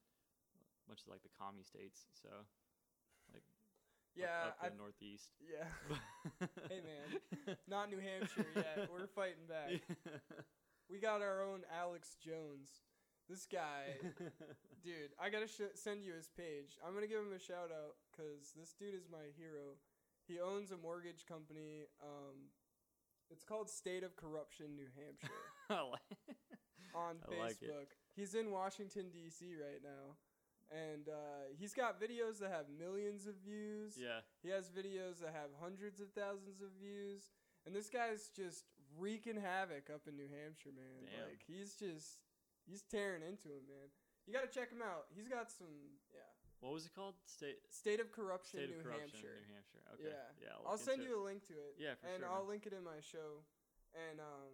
[0.85, 2.05] Much like the commie states.
[2.13, 2.29] So
[4.17, 5.31] Yeah, up, the northeast.
[5.43, 5.67] yeah.
[6.71, 7.57] Hey, man.
[7.69, 8.89] Not New Hampshire yet.
[8.93, 9.81] We're fighting back.
[10.91, 12.71] We got our own Alex Jones.
[13.29, 13.97] This guy,
[14.85, 16.77] dude, I gotta sh- send you his page.
[16.87, 19.81] I'm gonna give him a shout out because this dude is my hero.
[20.29, 21.89] He owns a mortgage company.
[22.03, 22.53] Um,
[23.31, 25.41] it's called State of Corruption, New Hampshire,
[25.91, 26.37] like-
[26.95, 27.57] on I like.
[27.57, 27.97] Facebook.
[28.15, 29.55] He's in Washington D.C.
[29.57, 30.17] right now,
[30.73, 33.97] and uh, he's got videos that have millions of views.
[34.01, 34.25] yeah.
[34.43, 37.33] He has videos that have hundreds of thousands of views.
[37.65, 38.65] And this guy's just
[38.97, 41.09] wreaking havoc up in New Hampshire, man.
[41.09, 41.33] Damn.
[41.33, 42.21] Like he's just
[42.69, 43.89] he's tearing into him, man.
[44.29, 45.09] You got to check him out.
[45.17, 46.29] He's got some yeah.
[46.61, 47.17] What was it called?
[47.29, 47.61] State.
[47.69, 49.37] State of Corruption, State New of Corruption, Hampshire.
[49.37, 49.85] New Hampshire.
[49.97, 50.13] Okay.
[50.13, 50.29] Yeah.
[50.41, 50.65] Yeah.
[50.69, 51.77] I'll send you a link to it.
[51.77, 52.57] Yeah, for and sure, I'll man.
[52.57, 53.45] link it in my show.
[53.93, 54.53] And um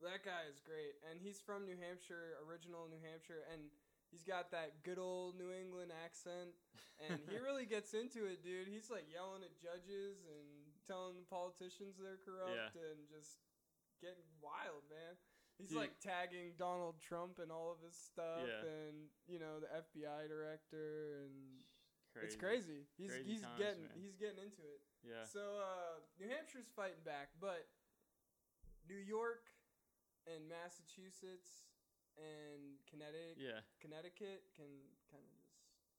[0.00, 0.98] that guy is great.
[1.06, 3.70] And he's from New Hampshire, original New Hampshire, and
[4.12, 6.52] he's got that good old New England accent.
[7.08, 8.68] And he really gets into it, dude.
[8.68, 10.46] He's like yelling at judges and
[10.86, 13.40] telling the politicians they're corrupt and just
[13.98, 15.16] getting wild, man.
[15.60, 15.78] He's Dude.
[15.84, 18.66] like tagging Donald Trump and all of his stuff Yeah.
[18.66, 21.62] and you know the FBI director and
[22.10, 22.26] Crazy.
[22.26, 22.80] it's crazy.
[22.98, 23.94] He's Crazy he's times, getting man.
[24.00, 24.82] he's getting into it.
[25.06, 25.22] Yeah.
[25.22, 27.68] So uh, New Hampshire's fighting back, but
[28.90, 29.46] New York
[30.26, 31.70] and Massachusetts
[32.18, 33.60] and Connecticut, Yeah.
[33.80, 34.68] Connecticut can
[35.10, 35.52] kind of just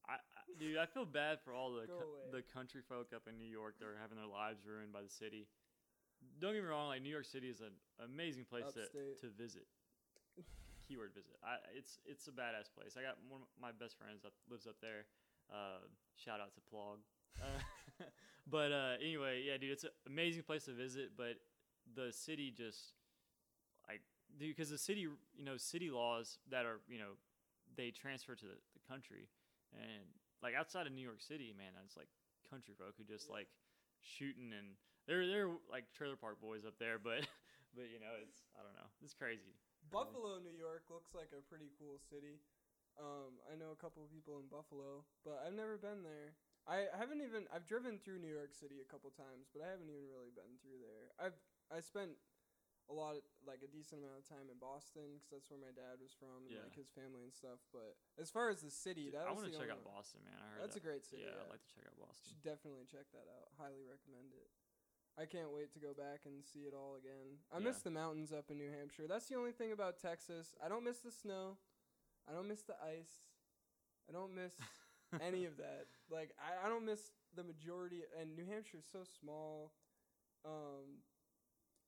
[0.04, 3.38] I, I, dude, I feel bad for all the co- the country folk up in
[3.40, 5.48] New York that are having their lives ruined by the city.
[6.40, 7.72] Don't get me wrong, like New York City is an
[8.04, 9.20] amazing place to, Upstate.
[9.24, 9.64] to visit.
[10.88, 11.36] Keyword visit.
[11.44, 13.00] I, it's it's a badass place.
[13.00, 15.08] I got one of my best friends that lives up there.
[15.52, 17.00] Uh, shout out to Plog.
[17.40, 18.04] Uh,
[18.48, 21.12] but uh, anyway, yeah, dude, it's an amazing place to visit.
[21.16, 21.40] But
[21.96, 22.92] the city just
[24.40, 27.18] because the city, you know, city laws that are, you know,
[27.76, 29.30] they transfer to the, the country,
[29.74, 30.06] and
[30.42, 32.10] like outside of New York City, man, it's like
[32.50, 33.48] country folk who just like
[34.04, 34.76] shooting and
[35.08, 37.26] they're they're like trailer park boys up there, but
[37.76, 39.56] but you know, it's I don't know, it's crazy.
[39.92, 42.40] Buffalo, New York looks like a pretty cool city.
[42.96, 46.38] Um, I know a couple of people in Buffalo, but I've never been there.
[46.64, 49.92] I haven't even I've driven through New York City a couple times, but I haven't
[49.92, 51.12] even really been through there.
[51.20, 51.36] I've
[51.68, 52.16] I spent
[52.92, 55.72] a lot of, like a decent amount of time in Boston because that's where my
[55.72, 56.68] dad was from and Yeah.
[56.68, 57.64] like his family and stuff.
[57.72, 59.96] But as far as the city, Dude, that I want to check out one.
[59.96, 60.36] Boston, man.
[60.36, 61.24] I heard That's a great city.
[61.24, 62.24] Yeah, Yeah, I'd like to check out Boston.
[62.28, 63.56] should definitely check that out.
[63.56, 64.52] Highly recommend it.
[65.16, 67.40] I can't wait to go back and see it all again.
[67.54, 67.70] I Yeah.
[67.72, 69.08] miss the mountains up in New Hampshire.
[69.08, 70.56] That's the only thing about Texas.
[70.60, 71.58] I don't miss the snow.
[72.28, 73.24] I don't miss the ice.
[74.10, 74.58] I don't miss
[75.22, 75.88] any of that.
[76.10, 79.72] Like I, I don't miss the majority and New Hampshire is so small.
[80.44, 81.00] Um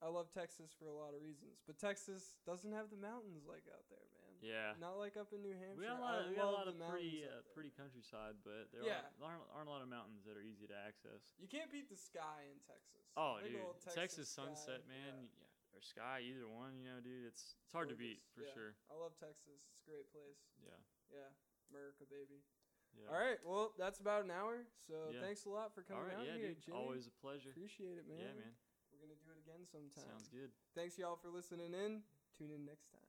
[0.03, 3.63] I love Texas for a lot of reasons, but Texas doesn't have the mountains like
[3.71, 4.35] out there, man.
[4.43, 4.75] Yeah.
[4.77, 5.79] Not like up in New Hampshire.
[5.79, 8.69] We got a lot of, we got a lot of pretty uh, pretty countryside, but
[8.75, 9.07] there Yeah.
[9.23, 11.31] aren't, aren't aren't a lot of mountains that are easy to access.
[11.39, 13.07] You can't beat the sky in Texas.
[13.15, 14.91] Oh, Big dude, old Texas, sunset, yeah.
[14.91, 15.73] man, yeah.
[15.73, 16.75] or sky, either one.
[16.77, 18.51] You know, dude, it's it's hard to beat for yeah.
[18.53, 18.71] sure.
[18.91, 19.63] I love Texas.
[19.71, 20.43] It's a great place.
[20.59, 20.75] Yeah,
[21.09, 21.31] Yeah,
[21.71, 22.43] America, baby.
[22.93, 23.07] yeah.
[23.09, 24.67] All right, well, that's about an hour.
[24.85, 25.23] So Yeah.
[25.23, 26.61] thanks a lot for All coming right, out yeah, here, dude.
[26.67, 26.77] Jimmy.
[26.77, 27.55] Always a pleasure.
[27.55, 28.19] Appreciate it, man.
[28.19, 28.53] Yeah, man.
[28.93, 30.09] We're gonna do it again sometime.
[30.09, 30.49] Sounds good.
[30.75, 32.01] Thanks y'all for listening in.
[32.37, 33.04] Tune in next time.